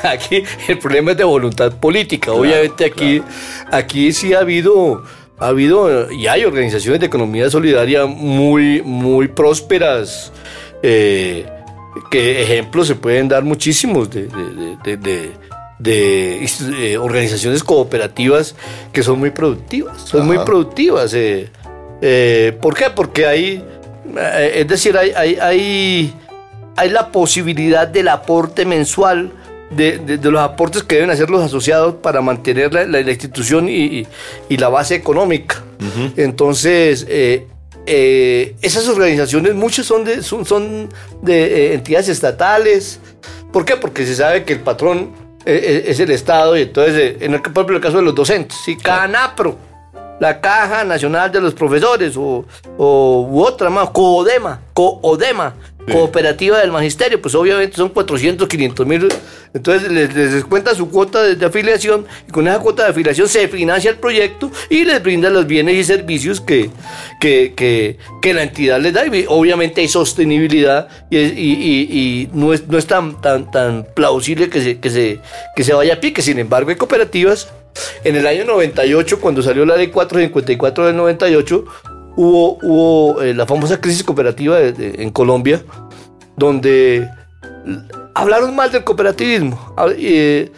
aquí 0.03 0.43
el 0.69 0.79
problema 0.79 1.13
es 1.13 1.17
de 1.17 1.25
voluntad 1.25 1.73
política. 1.73 2.33
Obviamente 2.33 2.85
aquí, 2.85 3.23
aquí 3.71 4.13
sí 4.13 4.35
ha 4.35 4.41
habido, 4.41 5.03
ha 5.39 5.49
habido 5.49 6.11
y 6.11 6.27
hay 6.27 6.45
organizaciones 6.45 7.01
de 7.01 7.07
economía 7.07 7.49
solidaria 7.51 8.07
muy, 8.07 8.83
muy 8.83 9.29
prósperas. 9.29 10.33
eh, 10.83 11.47
que 12.11 12.43
ejemplos 12.43 12.87
se 12.87 12.95
pueden 12.95 13.29
dar 13.29 13.43
muchísimos 13.45 14.09
de, 14.11 14.27
de- 14.27 15.33
eh, 16.79 16.97
organizaciones 16.97 17.63
cooperativas 17.63 18.55
que 18.93 19.03
son 19.03 19.19
muy 19.19 19.31
productivas, 19.31 20.01
son 20.01 20.27
muy 20.27 20.37
productivas. 20.45 21.13
eh, 21.13 21.51
eh, 22.01 22.57
¿Por 22.63 22.75
qué? 22.75 22.87
Porque 22.95 23.27
hay, 23.27 23.63
es 24.55 24.67
decir, 24.69 24.97
hay, 24.97 25.11
hay, 25.15 25.37
hay, 25.41 26.15
hay 26.77 26.91
la 26.91 27.09
posibilidad 27.13 27.87
del 27.87 28.09
aporte 28.09 28.65
mensual, 28.65 29.31
de, 29.71 29.99
de- 29.99 30.19
de 30.19 30.31
los 30.31 30.41
aportes 30.41 30.83
que 30.83 30.97
deben 30.97 31.11
hacer 31.11 31.31
los 31.31 31.43
asociados 31.43 31.95
para 32.03 32.21
mantener 32.21 32.73
la, 32.75 32.85
la- 32.85 33.01
la 33.01 33.11
institución 33.11 33.69
y, 33.69 33.85
y- 34.01 34.07
y 34.49 34.57
la 34.59 34.69
base 34.69 34.95
económica. 34.95 35.63
Entonces, 36.17 37.07
eh, 37.09 37.47
eh, 37.87 38.55
esas 38.63 38.87
organizaciones, 38.89 39.55
muchas 39.55 39.87
son 39.87 40.05
de, 40.05 40.23
son, 40.23 40.45
son 40.47 40.89
de 41.23 41.45
eh, 41.71 41.75
entidades 41.75 42.09
estatales. 42.09 43.01
¿Por 43.53 43.65
qué? 43.65 43.77
Porque 43.77 44.07
se 44.07 44.15
sabe 44.15 44.45
que 44.45 44.53
el 44.55 44.61
patrón 44.61 45.11
es 45.45 45.99
el 45.99 46.11
Estado 46.13 46.57
y 46.57 46.63
entonces, 46.63 47.17
en 47.21 47.35
el, 47.35 47.43
por 47.43 47.51
ejemplo, 47.53 47.77
el 47.77 47.83
caso 47.83 47.97
de 47.97 48.05
los 48.05 48.15
docentes, 48.15 48.57
¿sí? 48.65 48.77
CANAPRO, 48.77 49.57
la 50.21 50.41
Caja 50.41 50.85
Nacional 50.85 51.33
de 51.33 51.41
los 51.41 51.53
Profesores 51.55 52.17
o, 52.17 52.45
o 52.79 53.27
u 53.29 53.43
otra 53.43 53.69
más, 53.69 53.91
COODEMA, 53.91 54.61
COODEMA, 54.73 55.55
Cooperativa 55.91 56.59
del 56.61 56.71
Magisterio, 56.71 57.21
pues 57.21 57.35
obviamente 57.35 57.77
son 57.77 57.89
400, 57.89 58.47
500 58.49 58.87
mil, 58.87 59.09
entonces 59.53 59.91
les, 59.91 60.15
descuenta 60.15 60.75
su 60.75 60.89
cuota 60.89 61.23
de, 61.23 61.45
afiliación 61.45 62.07
y 62.29 62.31
con 62.31 62.47
esa 62.47 62.61
cuota 62.61 62.85
de 62.85 62.91
afiliación 62.91 63.29
se 63.29 63.49
financia 63.49 63.91
el 63.91 63.97
proyecto 63.97 64.51
y 64.71 64.85
les 64.85 65.03
brinda 65.03 65.29
los 65.29 65.47
bienes 65.47 65.75
y 65.75 65.85
servicios 65.85 66.41
que, 66.41 66.71
que, 67.21 67.53
que, 68.21 68.35
la 68.35 68.45
entidad 68.45 68.81
les 68.81 68.93
da. 68.93 69.05
Y 69.07 69.25
obviamente 69.29 69.81
hay 69.81 69.89
sostenibilidad 69.89 70.89
y- 71.11 71.19
y- 71.19 71.89
y 71.91 72.29
no, 72.33 72.53
es, 72.53 72.67
no 72.69 72.79
es 72.79 72.87
tan, 72.87 73.21
tan, 73.21 73.51
tan 73.51 73.85
plausible 73.95 74.49
que 74.49 74.61
se, 74.63 74.79
que, 74.79 74.89
se, 74.91 75.21
que 75.57 75.65
se 75.65 75.75
vaya 75.75 75.95
a 75.95 76.01
pique. 76.01 76.23
Sin 76.23 76.39
embargo, 76.39 76.71
hay 76.71 76.77
cooperativas. 76.77 77.49
En 78.05 78.17
el 78.17 78.27
año 78.27 78.45
98, 78.45 79.19
cuando 79.19 79.43
salió 79.43 79.65
la 79.65 79.77
ley 79.77 79.87
454 79.87 80.87
del 80.87 80.97
98, 80.97 81.65
hubo, 82.17 82.59
hubo 82.63 83.23
eh, 83.23 83.35
la 83.35 83.47
famosa 83.47 83.81
crisis 83.81 84.03
cooperativa 84.05 84.59
de- 84.59 84.73
de- 84.73 85.03
en 85.03 85.11
Colombia, 85.11 85.63
donde 86.37 87.09
hablaron 88.15 88.55
mal 88.55 88.71
del 88.71 88.85
cooperativismo. 88.85 89.75
Ah, 89.77 89.87
eh, 89.97 90.51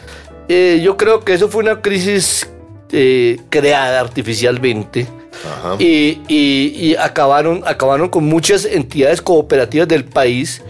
eh, 0.48 0.80
yo 0.82 0.96
creo 0.96 1.20
que 1.24 1.34
eso 1.34 1.48
fue 1.48 1.62
una 1.62 1.80
crisis 1.80 2.48
eh, 2.92 3.40
creada 3.50 4.00
artificialmente. 4.00 5.06
Ajá. 5.44 5.76
Y, 5.78 6.20
y- 6.28 6.72
y 6.76 6.96
acabaron, 6.96 7.62
acabaron 7.66 8.08
con 8.08 8.24
muchas 8.24 8.64
entidades 8.64 9.20
cooperativas 9.20 9.88
del 9.88 10.04
país 10.04 10.62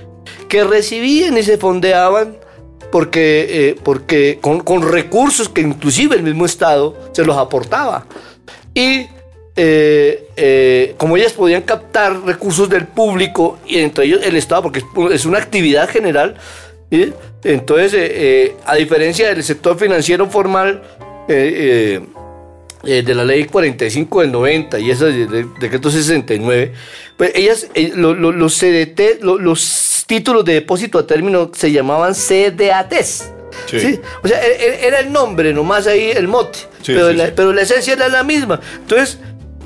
que 0.49 0.65
recibían 0.65 1.37
y 1.37 1.43
se 1.43 1.59
fondeaban 1.59 2.37
porque, 2.91 3.47
eh, 3.71 3.77
porque 3.83 4.39
con, 4.41 4.61
con 4.61 4.83
recursos 4.91 5.49
que 5.49 5.61
inclusive 5.61 6.17
el 6.17 6.23
mismo 6.23 6.47
Estado 6.47 6.97
se 7.13 7.25
los 7.25 7.37
aportaba. 7.37 8.07
Y 8.75 9.07
eh, 9.57 10.29
eh, 10.37 10.95
como 10.97 11.17
ellas 11.17 11.33
podían 11.33 11.63
captar 11.63 12.21
recursos 12.25 12.69
del 12.69 12.87
público 12.87 13.59
y 13.67 13.79
entre 13.79 14.05
ellos 14.07 14.21
el 14.25 14.37
Estado, 14.37 14.63
porque 14.63 14.83
es, 15.13 15.25
una 15.25 15.39
actividad 15.39 15.89
general, 15.89 16.35
¿sí? 16.91 17.13
entonces, 17.45 17.93
eh, 17.95 18.57
a 18.67 18.75
diferencia 18.77 19.29
del 19.29 19.43
sector 19.45 19.79
financiero 19.79 20.29
formal, 20.29 20.83
de 21.29 23.15
la 23.15 23.25
ley 23.25 23.45
45 23.47 24.21
del 24.21 24.33
90 24.33 24.79
y 24.79 24.91
esa 24.91 25.07
de, 25.07 25.27
de- 25.27 25.47
decreto 25.59 25.91
69, 25.91 26.73
pues 27.17 27.33
ellas, 27.35 27.67
lo- 27.95 28.15
lo- 28.15 28.33
los 28.33 28.55
CDT, 28.59 29.23
lo- 29.23 29.39
los 29.39 30.05
títulos 30.07 30.45
de 30.45 30.55
depósito 30.55 30.99
a 30.99 31.07
término 31.07 31.51
se 31.55 31.73
llamaban 31.73 32.15
CDATs. 32.15 33.31
Sí. 33.67 33.81
¿sí? 33.81 34.01
O 34.23 34.29
sea, 34.29 34.45
e- 34.45 34.53
e- 34.83 34.87
era 34.87 34.99
el 35.01 35.11
nombre, 35.13 35.55
nomás 35.55 35.87
ahí 35.87 36.11
el 36.11 36.29
mote, 36.29 36.59
Sí, 36.83 36.93
pero, 36.93 37.11
la, 37.13 37.33
pero 37.35 37.53
la 37.55 37.63
esencia 37.63 37.95
era 37.95 38.09
la 38.09 38.23
misma. 38.23 38.61
Entonces, 38.81 39.19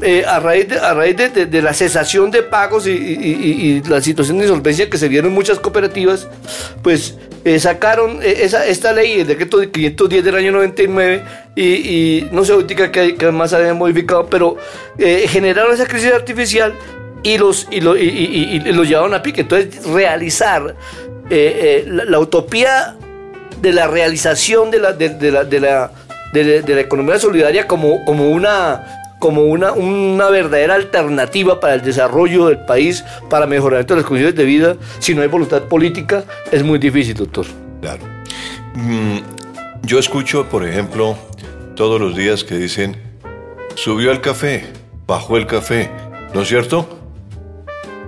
eh, 0.03 0.25
a 0.27 0.39
raíz, 0.41 0.69
de, 0.69 0.79
a 0.79 0.95
raíz 0.95 1.17
de, 1.17 1.47
de- 1.47 1.63
la 1.63 1.73
cesación 1.75 2.31
de 2.31 2.43
pagos 2.43 2.87
y, 2.87 3.83
la 3.89 4.01
situación 4.01 4.39
de 4.39 4.45
insolvencia 4.45 4.89
que 4.89 4.97
se 4.99 5.09
vieron 5.09 5.33
muchas 5.33 5.59
cooperativas, 5.59 6.29
pues 6.83 7.17
eh, 7.45 7.59
sacaron 7.59 8.21
eh, 8.23 8.39
esa, 8.43 8.67
esta 8.67 8.93
ley, 8.93 9.21
el 9.21 9.27
decreto 9.27 9.59
de 9.59 9.71
510 9.71 10.25
del 10.25 10.35
año 10.37 10.53
99, 10.53 11.23
y, 11.57 12.27
no 12.31 12.45
sé 12.45 12.53
ahorita 12.53 12.93
que, 12.93 13.15
que 13.17 13.31
más 13.33 13.53
habían 13.53 13.77
modificado, 13.77 14.27
pero 14.29 14.57
generaron 14.99 15.75
esa 15.75 15.87
crisis 15.87 16.13
artificial 16.13 16.75
y 17.25 17.37
los, 17.39 17.67
y, 17.71 17.81
lo- 17.81 17.95
los 17.95 18.89
llevaron 18.89 19.15
a 19.15 19.23
pique. 19.23 19.41
Entonces, 19.41 19.85
realizar 19.85 20.77
la, 21.29 22.19
utopía 22.21 22.97
de 23.61 23.73
la 23.73 23.89
realización 23.89 24.71
de 24.71 24.79
la, 24.79 24.93
de, 24.93 25.31
la, 25.33 25.43
la- 25.43 25.91
de 26.33 26.63
la 26.75 26.81
economía 26.81 27.19
solidaria 27.19 27.67
como, 27.67 28.05
como, 28.05 28.31
una, 28.31 29.03
como 29.19 29.43
una, 29.43 29.73
una 29.73 30.29
verdadera 30.31 30.75
alternativa 30.75 31.61
para 31.61 31.75
el 31.75 31.83
desarrollo 31.83 32.47
del 32.47 32.61
país, 32.61 33.05
para 33.29 33.47
mejorar 33.47 33.89
las 33.89 34.05
condiciones 34.05 34.37
de 34.37 34.45
vida, 34.45 34.77
si 34.99 35.15
no 35.15 35.23
hay 35.23 35.29
voluntad 35.29 35.63
política, 35.65 36.25
es 36.53 36.63
muy 36.63 36.79
difícil, 36.79 37.15
doctor. 37.15 37.47
Claro. 37.81 38.03
Mm, 38.75 39.19
yo 39.83 39.99
escucho, 39.99 40.49
por 40.49 40.67
ejemplo, 40.67 41.17
todos 41.75 42.01
los 42.01 42.17
días 42.17 42.45
que 42.45 42.57
dicen, 42.57 42.97
subió 43.75 44.11
el 44.11 44.21
café, 44.21 44.65
bajó 45.07 45.37
el 45.37 45.47
café, 45.47 45.91
¿no 46.35 46.43
es 46.43 46.49
cierto? 46.49 46.99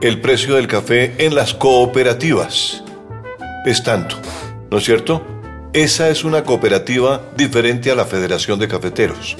El 0.01 0.21
precio 0.21 0.55
del 0.55 0.67
café 0.67 1.15
en 1.19 1.35
las 1.35 1.55
cooperativas 1.55 2.83
es 3.67 3.83
tanto, 3.83 4.17
¿no 4.71 4.79
es 4.79 4.85
cierto? 4.85 5.23
Esa 5.73 6.09
es 6.09 6.25
una 6.25 6.43
cooperativa 6.43 7.21
diferente 7.37 7.91
a 7.91 7.95
la 7.95 8.05
Federación 8.05 8.59
de 8.59 8.67
Cafeteros, 8.67 9.37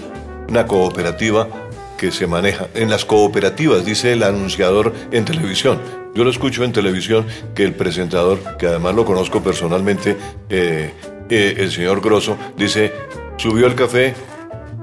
una 0.51 0.67
cooperativa 0.67 1.49
que 1.97 2.11
se 2.11 2.27
maneja 2.27 2.67
en 2.75 2.91
las 2.91 3.05
cooperativas, 3.05 3.85
dice 3.85 4.13
el 4.13 4.23
anunciador 4.23 4.93
en 5.13 5.25
televisión. 5.25 5.79
Yo 6.15 6.25
lo 6.25 6.31
escucho 6.31 6.65
en 6.65 6.73
televisión 6.73 7.27
que 7.55 7.63
el 7.63 7.75
presentador, 7.75 8.57
que 8.59 8.67
además 8.67 8.95
lo 8.95 9.05
conozco 9.05 9.43
personalmente, 9.43 10.17
eh, 10.49 10.93
eh, 11.29 11.55
el 11.59 11.71
señor 11.71 12.01
Grosso, 12.01 12.37
dice, 12.57 12.93
subió 13.37 13.67
el 13.67 13.75
café, 13.75 14.15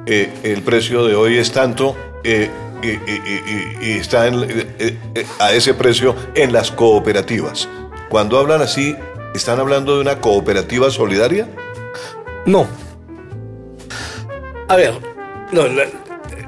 eh, 0.05 0.31
el 0.43 0.61
precio 0.61 1.05
de 1.05 1.15
hoy 1.15 1.37
es 1.37 1.51
tanto 1.51 1.95
y, 2.23 2.49
está 3.99 4.27
en- 4.27 4.45
a 5.39 5.51
ese 5.51 5.73
precio 5.73 6.15
en 6.35 6.53
las 6.53 6.71
cooperativas. 6.71 7.67
Cuando 8.09 8.37
hablan 8.37 8.61
así, 8.61 8.95
¿están 9.33 9.59
hablando 9.59 9.95
de 9.95 10.01
una 10.01 10.21
cooperativa 10.21 10.91
solidaria? 10.91 11.47
No. 12.45 12.67
A 14.69 14.75
ver, 14.75 14.93
no, 15.51 15.67
la- 15.67 15.85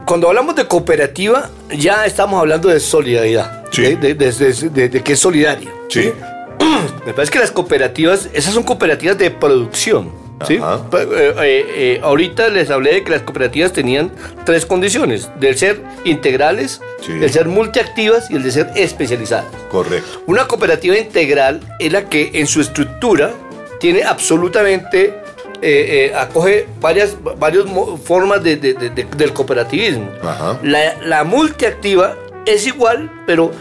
cuando 0.05 0.27
hablamos 0.27 0.55
de 0.55 0.65
cooperativa, 0.65 1.49
ya 1.69 2.05
estamos 2.05 2.39
hablando 2.39 2.69
de 2.69 2.79
solidaridad. 2.79 3.63
Sí. 3.71 3.95
De, 3.95 4.13
de- 4.15 5.03
que 5.03 5.13
es 5.13 5.19
solidario. 5.19 5.69
Sí. 5.89 6.11
Me 7.05 7.13
parece 7.13 7.31
que 7.31 7.39
las 7.39 7.51
cooperativas, 7.51 8.29
esas 8.33 8.53
son 8.53 8.63
cooperativas 8.63 9.17
de 9.17 9.29
producción. 9.31 10.11
¿sí? 10.47 10.55
Eh, 10.55 10.59
eh, 10.93 11.33
eh, 11.41 11.99
ahorita 12.01 12.47
les 12.49 12.69
hablé 12.69 12.93
de 12.93 13.03
que 13.03 13.11
las 13.11 13.21
cooperativas 13.23 13.71
tenían 13.73 14.11
tres 14.45 14.65
condiciones: 14.65 15.29
del 15.39 15.57
ser 15.57 15.81
integrales, 16.05 16.81
Sí. 17.01 17.11
el 17.13 17.29
ser 17.29 17.47
multiactivas 17.47 18.29
y 18.31 18.35
el 18.35 18.43
de 18.43 18.51
ser 18.51 18.69
especializadas. 18.75 19.45
Correcto. 19.71 20.21
Una 20.27 20.47
cooperativa 20.47 20.97
integral 20.97 21.61
es 21.79 21.91
la 21.93 22.09
que 22.09 22.31
en 22.33 22.47
su 22.47 22.61
estructura 22.61 23.31
tiene 23.79 24.03
absolutamente, 24.03 25.13
eh, 25.61 26.11
eh, 26.11 26.15
acoge 26.15 26.67
varias, 26.79 27.15
varias 27.37 27.65
formas 28.03 28.43
de- 28.43 28.55
de- 28.57 28.73
de- 28.73 28.89
de- 28.89 29.07
del 29.17 29.33
cooperativismo. 29.33 30.09
Ajá. 30.23 30.59
La, 30.63 30.95
la 31.03 31.23
multiactiva 31.23 32.15
es 32.45 32.65
igual, 32.67 33.11
pero 33.27 33.51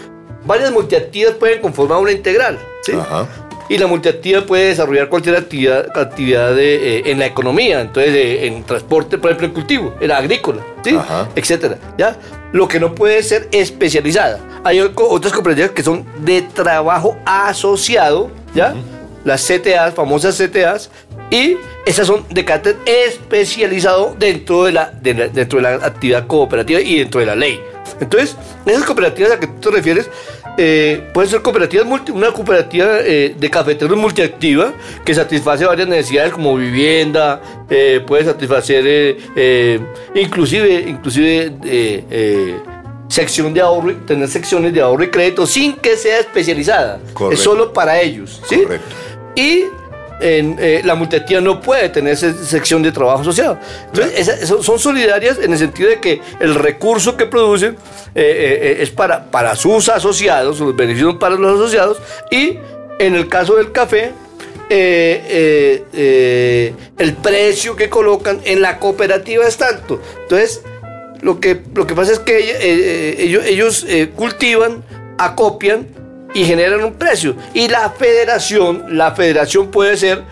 varias 0.46 0.70
multiactivas 0.72 1.34
pueden 1.34 1.60
conformar 1.60 1.98
una 1.98 2.12
integral. 2.12 2.58
¿sí? 2.82 2.92
Ajá. 2.92 3.26
Y 3.70 3.76
la 3.76 3.86
multiactiva 3.86 4.40
puede 4.46 4.68
desarrollar 4.68 5.10
cualquier 5.10 5.36
actividad, 5.36 5.86
actividad 5.94 6.54
de, 6.54 6.98
eh, 7.00 7.02
en 7.06 7.18
la 7.18 7.26
economía, 7.26 7.82
entonces 7.82 8.14
eh, 8.14 8.46
en 8.46 8.64
transporte, 8.64 9.18
por 9.18 9.30
ejemplo, 9.30 9.48
en 9.48 9.52
cultivo, 9.52 9.94
en 10.00 10.08
la 10.08 10.16
agrícola, 10.16 10.62
¿sí? 10.82 10.96
Ajá. 10.96 11.28
etcétera. 11.36 11.76
¿ya? 11.98 12.16
Lo 12.52 12.66
que 12.66 12.80
no 12.80 12.94
puede 12.94 13.22
ser 13.22 13.46
especializada. 13.52 14.40
Hay 14.64 14.80
otras 14.80 15.32
cooperativas 15.34 15.72
que 15.72 15.82
son 15.82 16.06
de 16.24 16.40
trabajo 16.42 17.18
asociado, 17.26 18.30
¿ya? 18.54 18.74
Las 19.24 19.46
CTAs, 19.46 19.92
famosas 19.94 20.38
CTAs, 20.38 20.90
y 21.30 21.56
esas 21.86 22.06
son 22.06 22.24
de 22.30 22.44
carácter 22.44 22.76
especializado 22.86 24.14
dentro 24.18 24.64
de 24.64 24.72
la, 24.72 24.90
de 25.00 25.14
la- 25.14 25.28
dentro 25.28 25.58
de 25.58 25.62
la 25.62 25.74
actividad 25.86 26.26
cooperativa 26.26 26.80
y 26.80 26.98
dentro 26.98 27.20
de 27.20 27.26
la 27.26 27.36
ley. 27.36 27.60
Entonces, 28.00 28.36
esas 28.66 28.84
cooperativas 28.84 29.30
a 29.30 29.34
las 29.34 29.40
que 29.40 29.46
tú 29.46 29.70
te 29.70 29.76
refieres 29.76 30.10
eh, 30.60 31.08
pueden 31.14 31.30
ser 31.30 31.40
cooperativas, 31.42 31.86
multi- 31.86 32.10
una 32.12 32.32
cooperativa 32.32 32.98
eh, 33.00 33.34
de 33.38 33.50
cafeteros 33.50 33.96
multiactiva 33.96 34.72
que 35.04 35.14
satisface 35.14 35.64
varias 35.64 35.88
necesidades 35.88 36.32
como 36.32 36.56
vivienda, 36.56 37.40
eh, 37.70 38.00
puede 38.06 38.24
satisfacer 38.24 38.82
eh, 38.86 39.80
inclusive, 40.14 40.84
inclusive 40.88 41.52
sección 43.08 43.54
de 43.54 43.60
ahorro, 43.60 43.94
tener 44.06 44.28
secciones 44.28 44.72
de 44.74 44.80
ahorro 44.80 45.04
y 45.04 45.08
crédito 45.10 45.46
sin 45.46 45.74
que 45.74 45.96
sea 45.96 46.18
especializada. 46.20 47.00
Correcto. 47.14 47.32
Es 47.34 47.40
solo 47.40 47.72
para 47.72 48.00
ellos. 48.00 48.42
¿sí? 48.48 48.62
Correcto. 48.62 48.86
Y 49.34 49.64
en, 50.20 50.56
eh, 50.58 50.80
la 50.84 50.94
multiactiva 50.94 51.40
no 51.40 51.60
puede 51.60 51.88
tener 51.90 52.16
se- 52.16 52.32
sección 52.34 52.82
de 52.82 52.92
trabajo 52.92 53.20
asociado. 53.20 53.58
Entonces, 53.86 54.18
esas- 54.28 54.64
son- 54.64 54.78
solidarias 54.78 55.38
en 55.42 55.52
el 55.52 55.58
sentido 55.58 55.90
de 55.90 56.00
que 56.00 56.20
el 56.40 56.54
recurso 56.54 57.16
que 57.16 57.26
producen 57.26 57.76
eh, 58.14 58.14
eh, 58.14 58.58
eh, 58.62 58.78
es 58.80 58.90
para, 58.90 59.24
para 59.30 59.54
sus 59.54 59.88
asociados, 59.88 60.58
los 60.60 60.74
beneficios 60.76 61.16
para 61.16 61.36
los 61.36 61.60
asociados, 61.60 61.98
y 62.30 62.58
en 62.98 63.14
el 63.14 63.28
caso 63.28 63.56
del 63.56 63.70
café, 63.72 64.12
el 64.70 65.82
precio 67.22 67.76
que 67.76 67.88
colocan 67.88 68.40
en 68.44 68.60
la 68.62 68.78
cooperativa 68.78 69.46
es 69.46 69.56
tanto. 69.56 70.00
Entonces, 70.22 70.62
lo 71.22 71.40
que, 71.40 71.60
lo 71.74 71.86
que 71.86 71.94
pasa 71.94 72.12
es 72.12 72.18
que 72.18 73.16
ellos, 73.22 73.44
ellos 73.46 73.86
cultivan, 74.16 74.82
acopian 75.18 75.86
y 76.34 76.44
generan 76.44 76.82
un 76.84 76.94
precio. 76.94 77.34
Y 77.54 77.68
la 77.68 77.90
federación, 77.90 78.84
la 78.96 79.12
federación 79.12 79.70
puede 79.70 79.96
ser, 79.96 80.22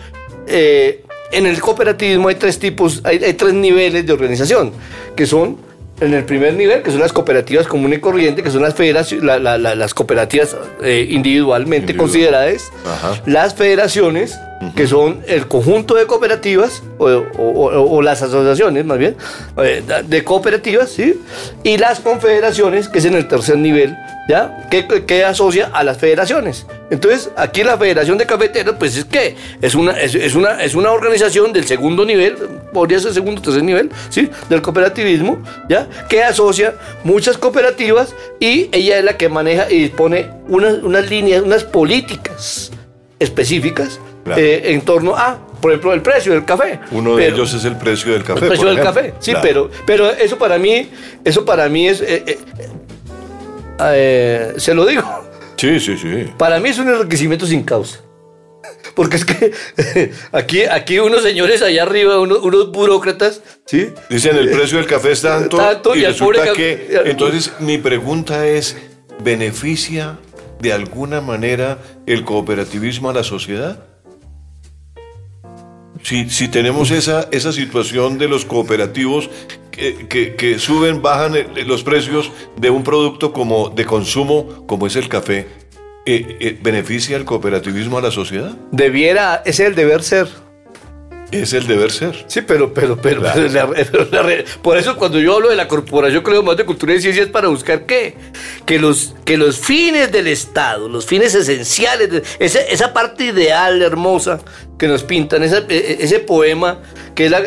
eh, 0.47 1.03
en 1.31 1.45
el 1.45 1.59
cooperativismo 1.59 2.29
hay 2.29 2.35
tres 2.35 2.59
tipos, 2.59 3.01
hay, 3.03 3.17
hay 3.23 3.33
tres 3.33 3.53
niveles 3.53 4.05
de 4.05 4.13
organización, 4.13 4.71
que 5.15 5.25
son 5.25 5.57
en 5.99 6.13
el 6.13 6.23
primer 6.25 6.53
nivel, 6.53 6.83
que 6.83 6.91
son 6.91 6.99
las 6.99 7.11
cooperativas 7.11 7.65
comunes 7.65 7.97
y 7.97 8.01
corrientes, 8.01 8.43
que 8.43 8.51
son 8.51 8.61
las 8.61 8.75
federaciones, 8.75 9.25
la- 9.25 9.39
la- 9.39 9.57
la- 9.57 9.73
las 9.73 9.95
cooperativas 9.95 10.55
eh, 10.83 11.07
individualmente 11.09 11.93
Individual. 11.93 11.97
consideradas, 12.07 12.71
Ajá. 12.85 13.21
las 13.25 13.55
federaciones, 13.55 14.37
que 14.75 14.85
son 14.87 15.21
el 15.27 15.47
conjunto 15.47 15.95
de 15.95 16.05
cooperativas, 16.05 16.83
o, 16.99 17.05
o- 17.07 17.21
o- 17.39 17.95
o 17.97 18.01
las 18.03 18.21
asociaciones 18.21 18.85
más 18.85 18.99
bien, 18.99 19.15
eh, 19.57 19.83
de 20.05 20.23
cooperativas, 20.23 20.89
¿sí? 20.91 21.19
Y 21.63 21.77
las 21.79 21.99
confederaciones, 21.99 22.87
que 22.89 22.99
es 22.99 23.05
en 23.05 23.15
el 23.15 23.27
tercer 23.27 23.57
nivel, 23.57 23.95
¿ya? 24.27 24.67
Que, 24.69 24.87
que- 25.05 25.23
asocia 25.25 25.69
a 25.73 25.83
las 25.83 25.97
federaciones. 25.97 26.65
Entonces, 26.89 27.29
aquí 27.35 27.63
la 27.63 27.77
Federación 27.77 28.17
de 28.17 28.25
Cafeteros, 28.25 28.75
pues 28.79 28.95
es 28.97 29.05
que 29.05 29.35
es 29.61 29.75
una, 29.75 29.99
es, 29.99 30.15
es 30.15 30.35
una, 30.35 30.63
es 30.63 30.73
una 30.75 30.91
organización 30.91 31.51
del 31.53 31.65
segundo 31.65 32.05
nivel, 32.05 32.35
podría 32.73 32.99
ser 32.99 33.13
segundo 33.13 33.39
o 33.41 33.43
tercer 33.43 33.63
nivel, 33.63 33.89
¿sí? 34.09 34.29
Del 34.49 34.61
cooperativismo, 34.61 35.41
¿ya? 35.69 35.87
Que 36.09 36.23
asocia 36.23 36.75
muchas 37.03 37.37
cooperativas 37.37 38.13
y 38.39 38.69
ella 38.71 38.99
es 38.99 39.03
la 39.03 39.17
que 39.17 39.27
maneja 39.29 39.69
y 39.69 39.79
dispone 39.83 40.29
unas, 40.47 40.75
unas 40.83 41.09
líneas, 41.09 41.41
unas 41.43 41.63
políticas 41.63 42.71
específicas 43.19 43.99
Claro. 44.23 44.41
eh, 44.41 44.73
en 44.73 44.81
torno 44.81 45.15
a, 45.15 45.39
por 45.61 45.71
ejemplo, 45.71 45.93
el 45.93 46.01
precio 46.01 46.33
del 46.33 46.43
café. 46.43 46.79
Uno 46.91 47.15
de 47.15 47.23
Pero- 47.23 47.35
ellos 47.37 47.53
es 47.53 47.63
el 47.63 47.77
precio 47.77 48.11
del 48.11 48.25
café. 48.25 48.41
el 48.41 48.47
precio 48.49 48.67
del 48.67 48.79
café, 48.81 49.13
sí, 49.19 49.31
Claro. 49.31 49.47
pero, 49.47 49.71
pero 49.85 50.09
eso 50.11 50.37
para 50.37 50.57
mí, 50.57 50.89
eso 51.23 51.45
para 51.45 51.69
mí 51.69 51.87
es, 51.87 52.01
eh, 52.01 52.23
eh, 52.27 52.37
eh, 53.79 54.53
se 54.57 54.73
lo 54.73 54.85
digo, 54.85 55.03
Sí, 55.57 55.79
sí, 55.79 55.97
sí. 55.97 56.25
para 56.37 56.59
mí 56.59 56.69
es 56.69 56.79
un 56.79 56.87
enriquecimiento 56.89 57.45
sin 57.45 57.63
causa. 57.63 58.01
Porque 58.95 59.17
es 59.17 59.25
que 59.25 59.51
aquí, 60.31 60.63
aquí 60.63 60.99
unos 60.99 61.21
señores 61.23 61.61
allá 61.61 61.83
arriba, 61.83 62.19
unos, 62.19 62.39
unos 62.39 62.71
burócratas, 62.71 63.41
¿sí? 63.65 63.89
Dicen 64.09 64.35
el 64.35 64.49
precio 64.49 64.77
del 64.79 64.87
café 64.87 65.11
es 65.11 65.21
tanto, 65.21 65.57
Tanto, 65.57 65.95
y, 65.95 65.99
y 65.99 66.05
resulta 66.05 66.39
pobre 66.41 66.53
que 66.53 67.01
entonces 67.05 67.53
mi 67.59 67.77
pregunta 67.77 68.45
es 68.47 68.75
¿beneficia 69.23 70.17
de 70.59 70.73
alguna 70.73 71.21
manera 71.21 71.77
el 72.07 72.23
cooperativismo 72.23 73.09
a 73.09 73.13
la 73.13 73.23
sociedad? 73.23 73.83
Si, 76.03 76.29
si 76.29 76.47
tenemos 76.47 76.91
esa, 76.91 77.27
esa 77.31 77.51
situación 77.51 78.17
de 78.17 78.27
los 78.27 78.45
cooperativos 78.45 79.29
que, 79.77 80.59
suben, 80.59 81.01
bajan 81.01 81.35
eh, 81.35 81.47
los 81.65 81.83
precios 81.83 82.31
de 82.57 82.69
un 82.69 82.83
producto 82.83 83.31
como 83.31 83.69
de 83.69 83.85
consumo 83.85 84.65
como 84.67 84.87
es 84.87 84.95
el 84.95 85.07
café, 85.07 85.47
eh, 86.05 86.37
eh, 86.39 86.57
¿beneficia 86.61 87.17
el 87.17 87.25
cooperativismo 87.25 87.97
a 87.97 88.01
la 88.01 88.11
sociedad? 88.11 88.55
Debiera, 88.71 89.41
ese 89.45 89.63
es 89.63 89.69
el 89.69 89.75
deber 89.75 90.03
ser. 90.03 90.27
Es 91.31 91.51
el 91.51 91.67
deber 91.67 91.91
ser. 91.91 92.23
Sí, 92.27 92.41
pero, 92.41 92.73
pero, 92.73 92.95
pero, 93.01 93.21
la- 93.21 93.33
pero 93.33 94.07
la 94.11 94.21
re- 94.21 94.45
por 94.61 94.77
eso 94.77 94.95
cuando 94.95 95.19
yo 95.19 95.35
hablo 95.35 95.49
de 95.49 95.55
la 95.57 95.67
Corporación 95.67 96.23
Colegio 96.23 96.43
Más 96.43 96.55
de 96.55 96.65
Cultura 96.65 96.93
y 96.93 97.01
Ciencia 97.01 97.23
es 97.23 97.29
para 97.29 97.49
buscar 97.49 97.85
qué? 97.85 98.15
Que 98.65 98.79
los, 98.79 99.13
que 99.25 99.35
los 99.37 99.57
fines 99.59 100.11
del 100.11 100.27
Estado, 100.27 100.87
los 100.87 101.05
fines 101.05 101.35
esenciales, 101.35 102.09
de, 102.09 102.23
esa, 102.39 102.61
esa 102.61 102.93
parte 102.93 103.25
ideal, 103.25 103.81
hermosa, 103.81 104.39
que 104.79 104.87
nos 104.87 105.03
pintan, 105.03 105.43
esa- 105.43 105.65
e- 105.67 105.75
e- 105.75 105.97
ese 105.99 106.19
poema 106.19 106.79
que 107.13 107.25
es 107.25 107.31
la, 107.31 107.39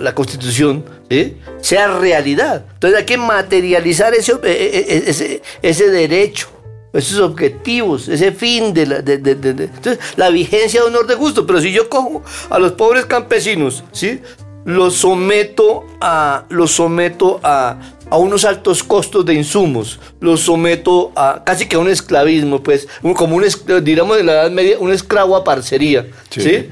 la- 0.00 0.14
Constitución, 0.14 0.84
¿sí? 1.08 1.36
sea 1.60 1.86
realidad. 1.98 2.64
Entonces 2.74 2.98
hay 2.98 3.04
que 3.06 3.18
materializar 3.18 4.14
ese, 4.14 4.32
e- 4.42 5.02
ese, 5.06 5.42
ese 5.62 5.90
derecho 5.90 6.48
esos 6.92 7.20
objetivos, 7.20 8.08
ese 8.08 8.32
fin 8.32 8.74
de 8.74 8.86
la, 8.86 9.00
de, 9.02 9.18
de- 9.18 9.34
de- 9.34 9.64
entonces, 9.64 9.98
la 10.16 10.28
vigencia 10.30 10.80
de 10.82 10.86
honor 10.86 11.06
de 11.06 11.14
gusto. 11.14 11.46
Pero 11.46 11.60
si 11.60 11.72
yo 11.72 11.88
cojo 11.88 12.22
a 12.50 12.58
los 12.58 12.72
pobres 12.72 13.06
campesinos, 13.06 13.82
¿sí? 13.92 14.20
Los 14.64 14.94
someto 14.94 15.84
a, 16.00 16.44
los 16.50 16.70
someto 16.70 17.40
a, 17.42 17.78
a 18.10 18.16
unos 18.16 18.44
altos 18.44 18.82
costos 18.84 19.24
de 19.26 19.34
insumos, 19.34 19.98
los 20.20 20.40
someto 20.40 21.10
a 21.16 21.42
casi 21.44 21.66
que 21.66 21.76
a 21.76 21.78
un 21.80 21.88
esclavismo, 21.88 22.62
pues, 22.62 22.86
como 23.16 23.36
un, 23.36 23.44
diríamos 23.82 24.16
de 24.18 24.22
la 24.24 24.32
Edad 24.34 24.50
Media, 24.50 24.76
un 24.78 24.92
esclavo 24.92 25.34
a 25.34 25.42
parcería, 25.44 26.06
Sí, 26.42 26.68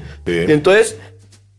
entonces, 0.53 0.95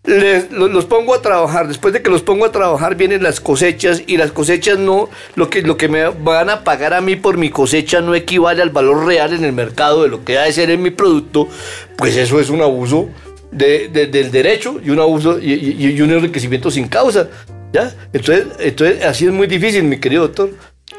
les- 0.05 0.51
lo- 0.51 0.69
los 0.69 0.85
pongo 0.87 1.15
a 1.15 1.23
trabajar. 1.23 1.69
Después 1.69 1.95
de 1.95 2.03
que 2.03 2.11
los 2.11 2.23
pongo 2.23 2.45
a 2.45 2.53
trabajar, 2.53 2.97
vienen 2.97 3.23
las 3.23 3.41
cosechas 3.41 4.03
y 4.07 4.17
las 4.17 4.33
cosechas 4.33 4.79
no, 4.79 5.09
lo 5.37 5.49
que, 5.49 5.63
lo 5.63 5.77
que 5.77 5.89
me 5.89 6.09
van 6.09 6.51
a 6.51 6.65
pagar 6.65 6.93
a 6.95 7.01
mí 7.01 7.17
por 7.17 7.37
mi 7.39 7.51
cosecha 7.51 8.01
no 8.01 8.15
equivale 8.15 8.63
al 8.63 8.71
valor 8.71 9.07
real 9.07 9.33
en 9.33 9.45
el 9.45 9.53
mercado 9.53 10.03
de 10.03 10.09
lo 10.09 10.25
que 10.25 10.39
ha 10.39 10.43
de 10.43 10.53
ser 10.53 10.71
en 10.71 10.83
mi 10.83 10.91
producto, 10.91 11.49
pues 11.97 12.17
eso 12.17 12.41
es 12.41 12.51
un 12.51 12.63
abuso 12.63 13.09
de- 13.51 13.89
de- 13.89 14.07
del 14.07 14.31
derecho 14.31 14.81
y 14.85 14.91
un 14.91 14.99
abuso 15.01 15.39
y, 15.39 16.01
un 16.01 16.11
enriquecimiento 16.11 16.71
sin 16.71 16.89
causa. 16.89 17.29
¿ya? 17.73 17.95
Entonces, 18.13 18.47
entonces, 18.59 19.05
así 19.05 19.27
es 19.27 19.33
muy 19.33 19.47
difícil, 19.47 19.85
mi 19.85 19.99
querido 19.99 20.23
doctor. 20.23 20.51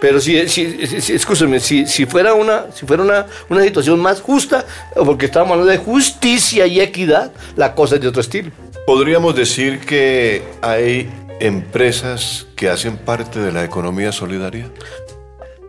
Pero 0.01 0.19
si, 0.19 0.49
si, 0.49 0.87
si- 0.87 1.19
si- 1.59 1.85
si, 1.85 2.05
fuera, 2.07 2.33
una, 2.33 2.65
si 2.73 2.85
fuera 2.85 3.03
una, 3.03 3.27
una 3.47 3.63
situación 3.63 3.99
más 3.99 4.21
justa, 4.21 4.65
porque 4.95 5.27
estamos 5.27 5.51
hablando 5.51 5.71
de 5.71 5.77
justicia 5.77 6.65
y 6.67 6.81
equidad, 6.81 7.31
la 7.55 7.75
cosa 7.75 7.95
es 7.95 8.01
de 8.01 8.07
otro 8.07 8.21
estilo. 8.21 8.51
Podríamos 8.85 9.33
decir 9.35 9.79
que 9.79 10.43
hay 10.61 11.09
empresas 11.39 12.47
que 12.55 12.69
hacen 12.69 12.97
parte 12.97 13.39
de 13.39 13.51
la 13.51 13.63
economía 13.63 14.11
solidaria. 14.11 14.69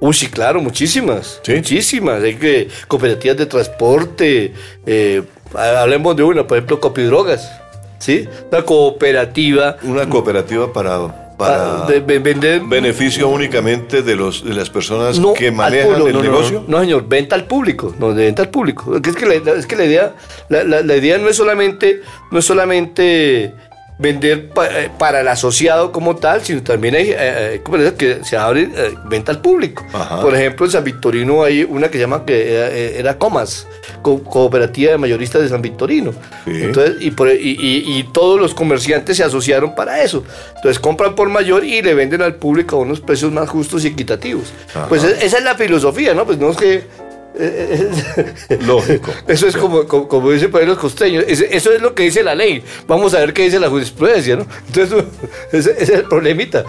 Uy, 0.00 0.12
sí, 0.12 0.26
claro, 0.28 0.60
muchísimas. 0.60 1.40
¿Sí? 1.42 1.54
Muchísimas. 1.54 2.22
Hay 2.22 2.34
que 2.34 2.68
cooperativas 2.88 3.36
de 3.36 3.46
transporte. 3.46 4.52
eh, 4.84 5.22
hablemos 5.54 6.16
de 6.16 6.24
una, 6.24 6.46
por 6.46 6.58
ejemplo, 6.58 6.80
Copidrogas. 6.80 7.50
¿Sí? 7.98 8.28
Una 8.50 8.62
cooperativa. 8.62 9.76
Una 9.82 10.08
cooperativa 10.08 10.72
para 10.72 11.23
para 11.36 11.86
de- 11.86 12.00
de 12.00 12.18
vender 12.20 12.60
beneficio 12.62 13.28
únicamente 13.28 14.02
de 14.02 14.16
los 14.16 14.44
de 14.44 14.54
las 14.54 14.70
personas 14.70 15.18
no 15.18 15.34
que 15.34 15.50
manejan 15.50 15.88
público, 15.88 16.06
el 16.08 16.14
no, 16.14 16.22
negocio. 16.22 16.64
No, 16.68 16.76
no, 16.78 16.80
señor, 16.84 17.08
venta 17.08 17.34
al 17.34 17.44
público, 17.46 17.94
no, 17.98 18.12
de 18.14 18.24
venta 18.26 18.42
al 18.42 18.50
público. 18.50 18.96
Es 18.96 19.16
que 19.16 19.26
la, 19.26 19.34
es 19.52 19.66
que 19.66 19.76
la 19.76 19.84
idea, 19.84 20.14
la, 20.48 20.62
la- 20.64 20.82
la 20.82 20.96
idea 20.96 21.18
no 21.18 21.28
es 21.28 21.36
solamente, 21.36 22.00
no 22.30 22.38
es 22.38 22.44
solamente 22.44 23.54
vender 23.96 24.48
pa- 24.50 24.66
eh, 24.66 24.90
para 24.98 25.20
el 25.20 25.28
asociado 25.28 25.92
como 25.92 26.16
tal, 26.16 26.42
sino 26.42 26.62
también 26.62 26.96
hay 26.96 27.10
eh, 27.10 27.62
eh, 27.64 27.92
que 27.96 28.24
se 28.24 28.36
abre 28.36 28.68
eh, 28.74 28.94
venta 29.06 29.30
al 29.32 29.40
público. 29.40 29.84
Ajá. 29.92 30.20
Por 30.20 30.34
ejemplo, 30.34 30.66
en 30.66 30.72
San 30.72 30.82
Victorino 30.84 31.44
hay 31.44 31.62
una 31.62 31.86
que 31.88 31.98
se 31.98 32.00
llama 32.00 32.24
que 32.26 32.54
era, 32.54 32.68
eh, 32.70 32.98
era 32.98 33.18
Comas, 33.18 33.66
Co- 34.02 34.22
Cooperativa 34.24 34.90
de 34.92 34.98
Mayoristas 34.98 35.42
de 35.42 35.48
San 35.48 35.62
Victorino. 35.62 36.12
Sí. 36.44 36.50
Entonces, 36.64 36.96
y, 37.00 37.12
por- 37.12 37.30
y- 37.30 37.34
y- 37.60 37.98
y 37.98 38.02
todos 38.12 38.40
los 38.40 38.52
comerciantes 38.52 39.16
se 39.16 39.22
asociaron 39.24 39.74
para 39.76 40.02
eso. 40.02 40.24
Entonces 40.56 40.80
compran 40.80 41.14
por 41.14 41.28
mayor 41.28 41.64
y 41.64 41.80
le 41.80 41.94
venden 41.94 42.22
al 42.22 42.34
público 42.34 42.76
a 42.76 42.78
unos 42.80 43.00
precios 43.00 43.30
más 43.32 43.48
justos 43.48 43.84
y 43.84 43.88
equitativos. 43.88 44.52
Ajá. 44.74 44.86
Pues 44.88 45.04
e- 45.04 45.24
esa 45.24 45.38
es 45.38 45.44
la 45.44 45.54
filosofía, 45.54 46.14
¿no? 46.14 46.24
Pues 46.26 46.38
no 46.38 46.50
es 46.50 46.56
que... 46.56 47.03
Lógico. 48.66 49.10
Eso 49.26 49.46
es 49.46 49.56
como, 49.56 49.84
como, 49.86 50.08
como 50.08 50.30
dicen 50.30 50.50
por 50.50 50.60
ahí 50.60 50.66
los 50.66 50.78
costeños. 50.78 51.24
Eso 51.26 51.72
es 51.72 51.82
lo 51.82 51.94
que 51.94 52.04
dice 52.04 52.22
la 52.22 52.34
ley. 52.34 52.62
Vamos 52.86 53.14
a 53.14 53.20
ver 53.20 53.32
qué 53.32 53.42
dice 53.44 53.58
la 53.60 53.68
jurisprudencia, 53.68 54.36
¿no? 54.36 54.46
Entonces, 54.66 55.04
ese, 55.52 55.70
ese 55.72 55.82
es 55.82 55.88
el 55.90 56.04
problemita. 56.04 56.64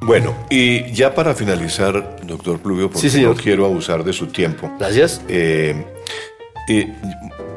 Bueno, 0.00 0.34
y 0.50 0.90
ya 0.92 1.14
para 1.14 1.34
finalizar, 1.34 2.16
doctor 2.26 2.58
Pluvio, 2.58 2.90
porque 2.90 3.08
Sí, 3.08 3.22
no 3.22 3.34
quiero 3.34 3.64
abusar 3.66 4.02
de 4.04 4.12
su 4.12 4.26
tiempo, 4.26 4.70
Gracias. 4.78 5.20
eh, 5.28 5.84
eh, 6.68 6.92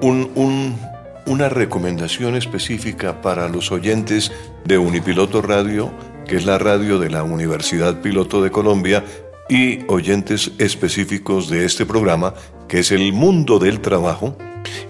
un- 0.01 0.31
un- 0.35 0.79
una 1.27 1.49
recomendación 1.49 2.35
específica 2.35 3.21
para 3.23 3.49
los 3.49 3.71
oyentes 3.71 4.31
de 4.63 4.77
Unipiloto 4.77 5.41
Radio, 5.41 5.91
que 6.27 6.35
es 6.35 6.45
la 6.45 6.59
radio 6.59 6.99
de 6.99 7.09
la 7.09 7.23
Universidad 7.23 7.99
Piloto 8.01 8.43
de 8.43 8.51
Colombia, 8.51 9.03
y 9.49 9.79
oyentes 9.87 10.51
específicos 10.57 11.49
de 11.49 11.65
este 11.65 11.85
programa, 11.85 12.33
que 12.67 12.79
es 12.79 12.91
el 12.91 13.13
mundo 13.13 13.59
del 13.59 13.79
trabajo. 13.79 14.37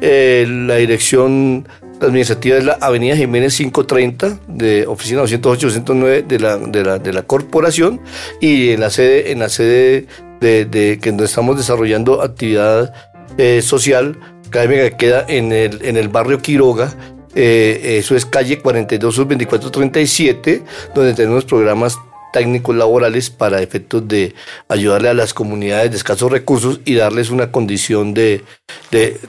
Eh, 0.01 0.47
la 0.49 0.77
dirección 0.77 1.69
administrativa 2.01 2.57
es 2.59 2.65
la 2.65 2.73
Avenida 2.75 3.17
Jiménez 3.17 3.57
530, 3.57 4.41
de 4.49 4.87
oficina 4.87 5.23
208-209 5.23 6.27
de 6.27 6.39
la, 6.39 6.59
de, 6.59 6.85
la, 6.85 6.99
de 6.99 7.13
la 7.13 7.23
corporación. 7.23 8.01
Y 8.41 8.71
en 8.71 8.81
la 8.81 8.91
sede, 8.91 9.33
en 9.33 9.39
la 9.39 9.49
sede 9.49 10.07
de, 10.45 10.67
de 10.67 10.99
que 10.99 11.09
estamos 11.25 11.57
desarrollando 11.57 12.21
actividad 12.21 12.93
eh, 13.39 13.63
social 13.63 14.19
académica 14.47 14.91
que 14.91 14.97
queda 14.97 15.25
en 15.27 15.53
el, 15.53 15.85
en 15.85 15.97
el 15.97 16.09
barrio 16.09 16.41
Quiroga. 16.41 16.95
Eh, 17.35 17.99
eso 17.99 18.15
es 18.15 18.27
calle 18.27 18.59
42 18.59 19.15
sur 19.15 19.27
2437, 19.27 20.63
donde 20.95 21.15
tenemos 21.15 21.47
programas 21.47 21.97
técnicos 22.33 22.77
laborales 22.77 23.31
para 23.31 23.63
efectos 23.63 24.07
de 24.07 24.35
ayudarle 24.69 25.09
a 25.09 25.15
las 25.15 25.33
comunidades 25.33 25.91
de 25.91 25.97
escasos 25.97 26.31
recursos 26.31 26.81
y 26.85 26.95
darles 26.95 27.31
una 27.31 27.51
condición 27.51 28.13
de, 28.13 28.45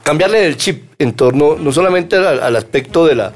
cambiarle 0.03 0.45
el 0.45 0.57
chip 0.57 0.91
en 0.99 1.13
torno 1.13 1.55
no 1.55 1.71
solamente 1.71 2.17
al, 2.17 2.55
aspecto 2.55 3.05
de 3.05 3.15
la, 3.15 3.31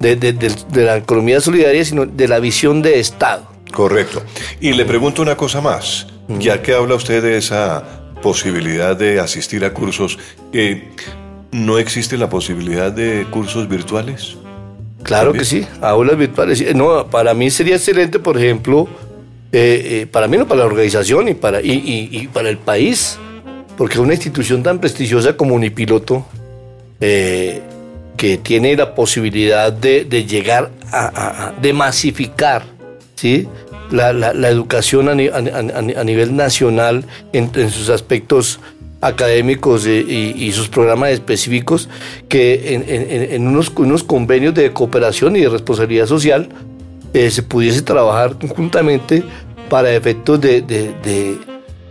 de 0.00 0.84
la 0.84 0.96
economía 0.96 1.40
solidaria, 1.40 1.84
sino 1.84 2.06
de 2.06 2.28
la 2.28 2.40
visión 2.40 2.82
de 2.82 2.98
Estado. 2.98 3.46
Correcto. 3.72 4.22
Y 4.60 4.72
le 4.72 4.84
pregunto 4.84 5.22
una 5.22 5.36
cosa 5.36 5.60
más, 5.60 6.06
ya 6.38 6.62
que 6.62 6.74
habla 6.74 6.94
usted 6.94 7.22
de 7.22 7.36
esa 7.36 7.82
posibilidad 8.22 8.96
de 8.96 9.18
asistir 9.20 9.64
a 9.64 9.72
cursos, 9.72 10.18
eh, 10.52 10.88
¿no 11.52 11.78
existe 11.78 12.16
la 12.16 12.28
posibilidad 12.28 12.92
de 12.92 13.26
cursos 13.30 13.68
virtuales? 13.68 14.36
Claro 15.02 15.32
También. 15.32 15.40
que 15.40 15.44
sí, 15.46 15.66
aulas 15.80 16.16
virtuales. 16.18 16.60
Eh, 16.60 16.74
No, 16.74 17.06
para 17.06 17.32
mí 17.34 17.50
sería 17.50 17.76
excelente, 17.76 18.18
por 18.18 18.36
ejemplo, 18.36 18.86
eh, 19.52 20.02
eh, 20.02 20.06
para 20.06 20.28
mí 20.28 20.36
no, 20.36 20.46
para 20.46 20.60
la 20.60 20.66
organización 20.66 21.28
y 21.28 21.34
para, 21.34 21.60
y, 21.62 21.70
y- 21.72 22.08
y 22.12 22.28
para 22.28 22.50
el 22.50 22.58
país, 22.58 23.18
porque 23.78 23.98
una 23.98 24.12
institución 24.14 24.62
tan 24.62 24.78
prestigiosa 24.78 25.36
como 25.36 25.54
Unipiloto, 25.54 26.26
eh, 27.00 27.62
que 28.18 28.36
tiene 28.36 28.76
la 28.76 28.94
posibilidad 28.94 29.72
de, 29.72 30.04
de 30.04 30.26
llegar 30.26 30.70
a, 30.92 31.06
a- 31.06 31.48
a- 31.48 31.52
de 31.52 31.72
masificar, 31.72 32.62
¿sí? 33.14 33.48
La, 33.90 34.12
la- 34.12 34.32
educación 34.48 35.08
a, 35.08 35.14
ni- 35.14 35.28
a- 35.28 35.36
a- 35.36 36.00
a 36.00 36.04
nivel 36.04 36.36
nacional 36.36 37.04
en, 37.32 37.50
sus 37.70 37.88
aspectos 37.88 38.60
académicos 39.00 39.86
y, 39.86 40.52
sus 40.52 40.68
programas 40.68 41.10
específicos 41.10 41.88
que 42.28 42.74
en, 43.34 43.46
unos, 43.46 43.72
unos 43.76 44.04
convenios 44.04 44.54
de 44.54 44.72
cooperación 44.72 45.36
y 45.36 45.40
de 45.40 45.48
responsabilidad 45.48 46.06
social 46.06 46.48
eh, 47.14 47.30
se 47.30 47.42
pudiese 47.42 47.82
trabajar 47.82 48.36
conjuntamente 48.38 49.24
para 49.68 49.92
efectos 49.94 50.40
de, 50.40 50.60
de- 50.62 50.92
de- 51.02 51.38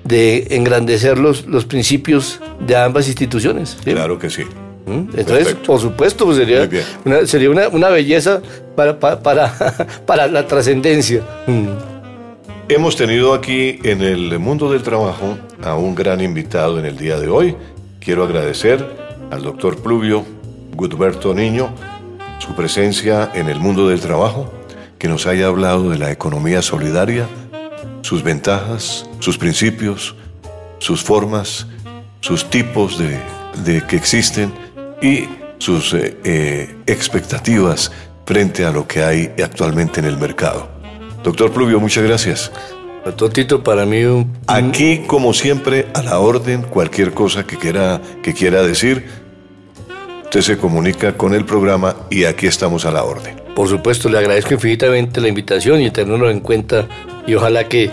de 0.03 0.47
engrandecer 0.51 1.17
los, 1.19 1.45
los 1.45 1.65
principios 1.65 2.39
de 2.65 2.75
ambas 2.75 3.07
instituciones. 3.07 3.77
Claro 3.83 4.17
que 4.17 4.29
sí. 4.29 4.43
Entonces, 4.93 5.25
Perfecto. 5.25 5.63
por 5.63 5.79
supuesto, 5.79 6.25
pues 6.25 6.37
sería, 6.37 6.69
una, 7.05 7.25
sería 7.25 7.49
una, 7.49 7.67
una 7.69 7.89
belleza 7.89 8.41
para, 8.75 8.99
para, 8.99 9.21
para, 9.21 9.53
para 10.05 10.27
la 10.27 10.47
trascendencia. 10.47 11.21
Mm. 11.47 11.67
Hemos 12.69 12.95
tenido 12.95 13.33
aquí 13.33 13.79
en 13.83 14.01
el 14.01 14.37
mundo 14.37 14.71
del 14.71 14.83
trabajo 14.83 15.37
a 15.63 15.75
un 15.75 15.95
gran 15.95 16.21
invitado 16.21 16.79
en 16.79 16.85
el 16.85 16.97
día 16.97 17.19
de 17.19 17.27
hoy. 17.27 17.55
Quiero 17.99 18.23
agradecer 18.23 18.85
al 19.31 19.41
doctor 19.41 19.81
Pluvio 19.81 20.23
Gutberto 20.75 21.33
Niño 21.33 21.73
su 22.37 22.55
presencia 22.55 23.31
en 23.33 23.49
el 23.49 23.59
mundo 23.59 23.89
del 23.89 23.99
trabajo, 23.99 24.53
que 24.97 25.07
nos 25.07 25.25
haya 25.27 25.47
hablado 25.47 25.89
de 25.89 25.97
la 25.97 26.11
economía 26.11 26.61
solidaria, 26.61 27.27
sus 28.01 28.23
ventajas, 28.23 29.09
sus 29.19 29.37
principios, 29.37 30.15
sus 30.77 31.03
formas, 31.03 31.67
sus 32.21 32.49
tipos 32.49 32.97
de, 32.97 33.19
de 33.63 33.85
que 33.85 33.95
existen 33.95 34.53
y 35.01 35.27
sus 35.57 35.93
eh, 35.93 36.17
eh, 36.23 36.75
expectativas 36.87 37.91
frente 38.25 38.65
a 38.65 38.71
lo 38.71 38.87
que 38.87 39.03
hay 39.03 39.31
actualmente 39.43 39.99
en 39.99 40.05
el 40.05 40.17
mercado. 40.17 40.69
Doctor 41.23 41.51
Pluvio, 41.51 41.79
muchas 41.79 42.03
gracias. 42.03 42.51
Doctor 43.05 43.31
Tito, 43.31 43.63
para 43.63 43.85
mí 43.85 44.03
un, 44.03 44.31
Aquí, 44.47 44.99
como 45.07 45.33
siempre, 45.33 45.87
a 45.93 46.03
la 46.03 46.19
orden, 46.19 46.63
cualquier 46.63 47.13
cosa 47.13 47.45
que 47.45 47.57
quiera, 47.57 48.01
que 48.21 48.33
quiera 48.33 48.61
decir, 48.61 49.05
usted 50.23 50.41
se 50.41 50.57
comunica 50.57 51.13
con 51.17 51.33
el 51.33 51.45
programa 51.45 51.95
y 52.09 52.25
aquí 52.25 52.45
estamos 52.45 52.85
a 52.85 52.91
la 52.91 53.03
orden. 53.03 53.41
Por 53.55 53.67
supuesto, 53.67 54.09
le 54.09 54.19
agradezco 54.19 54.53
infinitamente 54.53 55.19
la 55.21 55.27
invitación 55.27 55.81
y 55.81 55.91
tenerlo 55.91 56.29
en 56.29 56.39
cuenta 56.39 56.87
y 57.25 57.33
ojalá 57.33 57.67
que 57.67 57.89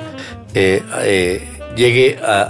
eh, 0.54 0.82
eh, 1.00 1.48
llegue 1.76 2.18
a, 2.22 2.42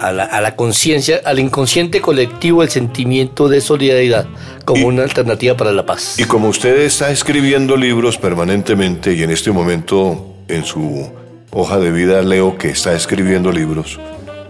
a- 0.00 0.08
a 0.08 0.12
la, 0.12 0.24
a 0.24 0.40
la 0.40 0.54
conciencia, 0.56 1.20
al 1.24 1.38
inconsciente 1.38 2.00
colectivo 2.00 2.62
el 2.62 2.68
sentimiento 2.68 3.48
de 3.48 3.60
solidaridad 3.60 4.26
como 4.64 4.80
Y- 4.82 4.84
una 4.84 5.02
alternativa 5.04 5.56
para 5.56 5.72
la 5.72 5.86
paz. 5.86 6.18
Y 6.18 6.24
como 6.24 6.48
usted 6.48 6.76
está 6.80 7.10
escribiendo 7.10 7.76
libros 7.76 8.18
permanentemente 8.18 9.14
y 9.14 9.22
en 9.22 9.30
este 9.30 9.50
momento 9.52 10.34
en 10.48 10.64
su 10.64 11.10
hoja 11.52 11.78
de 11.78 11.90
vida 11.92 12.20
leo 12.22 12.58
que 12.58 12.68
está 12.68 12.94
escribiendo 12.94 13.50
libros, 13.52 13.98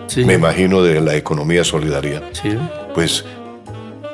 Sí, 0.06 0.24
me 0.24 0.34
imagino 0.34 0.82
de 0.82 1.00
la 1.00 1.14
economía 1.16 1.64
solidaria, 1.64 2.22
sí. 2.32 2.50
pues 2.94 3.24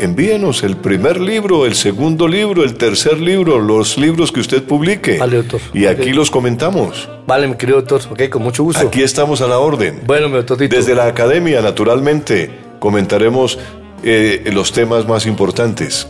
envíenos 0.01 0.63
el 0.63 0.77
primer 0.77 1.21
libro, 1.21 1.67
el 1.67 1.75
segundo 1.75 2.27
libro, 2.27 2.65
el 2.65 2.75
tercer 2.75 3.21
libro, 3.21 3.61
los 3.61 3.99
libros 3.99 4.33
que 4.33 4.41
usted 4.41 4.63
publique. 4.63 5.19
Vale, 5.19 5.37
doctor. 5.37 5.61
Y 5.75 5.87
aquí 5.87 6.13
los 6.13 6.31
comentamos. 6.31 7.09
Vale, 7.27 7.47
mi 7.47 7.55
querido 7.55 7.83
doctor, 7.83 8.03
ok, 8.11 8.29
con 8.31 8.43
mucho 8.43 8.65
gusto. 8.65 8.87
Aquí 8.87 9.03
estamos 9.03 9.41
a 9.41 9.47
la 9.47 9.59
orden. 9.59 10.01
Bueno, 10.07 10.29
mi 10.29 10.37
doctor 10.37 10.59
Tito. 10.59 10.75
Desde 10.75 10.95
la 10.95 11.07
academia, 11.07 11.61
naturalmente, 11.61 12.51
comentaremos 12.79 13.59
eh, 14.03 14.51
los 14.53 14.73
temas 14.73 15.07
más 15.07 15.27
importantes. 15.27 16.09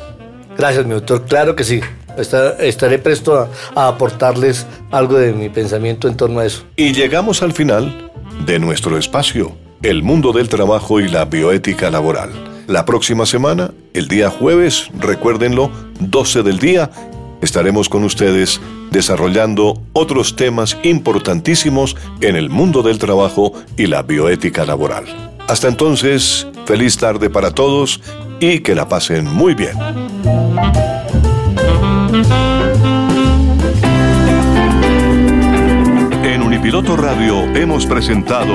Gracias, 0.56 0.86
mi 0.86 0.92
doctor. 0.92 1.24
Claro 1.26 1.56
que 1.56 1.64
sí. 1.64 1.80
Estaré 2.60 2.98
presto 2.98 3.36
a, 3.38 3.48
a 3.74 3.88
aportarles 3.88 4.66
algo 4.90 5.16
de 5.16 5.32
mi 5.32 5.48
pensamiento 5.48 6.06
en 6.06 6.16
torno 6.16 6.40
a 6.40 6.46
eso. 6.46 6.64
Y 6.76 6.92
llegamos 6.92 7.42
al 7.42 7.52
final 7.52 8.10
de 8.46 8.58
nuestro 8.58 8.98
espacio, 8.98 9.52
el 9.82 10.02
mundo 10.02 10.32
del 10.32 10.48
trabajo 10.48 11.00
y 11.00 11.08
la 11.08 11.24
bioética 11.24 11.90
laboral. 11.90 12.49
La 12.70 12.84
próxima 12.84 13.26
semana, 13.26 13.72
el 13.94 14.06
día 14.06 14.30
jueves, 14.30 14.90
recuérdenlo, 14.96 15.72
12 15.98 16.44
del 16.44 16.60
día, 16.60 16.88
estaremos 17.42 17.88
con 17.88 18.04
ustedes 18.04 18.60
desarrollando 18.92 19.82
otros 19.92 20.36
temas 20.36 20.78
importantísimos 20.84 21.96
en 22.20 22.36
el 22.36 22.48
mundo 22.48 22.84
del 22.84 23.00
trabajo 23.00 23.54
y 23.76 23.88
la 23.88 24.04
bioética 24.04 24.64
laboral. 24.64 25.04
Hasta 25.48 25.66
entonces, 25.66 26.46
feliz 26.64 26.96
tarde 26.96 27.28
para 27.28 27.50
todos 27.50 28.00
y 28.38 28.60
que 28.60 28.76
la 28.76 28.88
pasen 28.88 29.24
muy 29.24 29.54
bien. 29.54 29.76
En 36.22 36.40
Unipiloto 36.40 36.96
Radio 36.96 37.42
hemos 37.56 37.84
presentado 37.84 38.54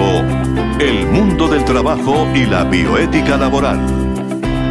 El 0.80 1.05
mundo 1.07 1.49
del 1.49 1.66
trabajo 1.66 2.26
y 2.34 2.45
la 2.45 2.63
bioética 2.63 3.36
laboral. 3.36 4.05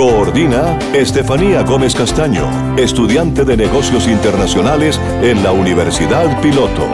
Coordina 0.00 0.78
Estefanía 0.94 1.62
Gómez 1.62 1.94
Castaño, 1.94 2.48
estudiante 2.78 3.44
de 3.44 3.54
negocios 3.54 4.08
internacionales 4.08 4.98
en 5.20 5.42
la 5.42 5.52
Universidad 5.52 6.40
Piloto. 6.40 6.86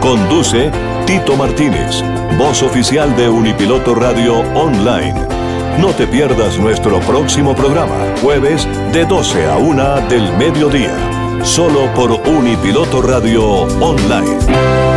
Conduce 0.00 0.72
Tito 1.06 1.36
Martínez, 1.36 2.02
voz 2.36 2.64
oficial 2.64 3.14
de 3.16 3.28
Unipiloto 3.28 3.94
Radio 3.94 4.40
Online 4.56 5.28
no 5.78 5.92
te 5.94 6.06
pierdas 6.08 6.58
nuestro 6.58 6.98
próximo 7.00 7.54
programa, 7.54 7.96
jueves 8.20 8.66
de 8.92 9.04
12 9.06 9.46
a 9.46 9.56
1 9.56 10.08
del 10.08 10.36
mediodía, 10.36 10.94
solo 11.44 11.86
por 11.94 12.10
Unipiloto 12.28 13.00
Radio 13.00 13.44
Online. 13.80 14.89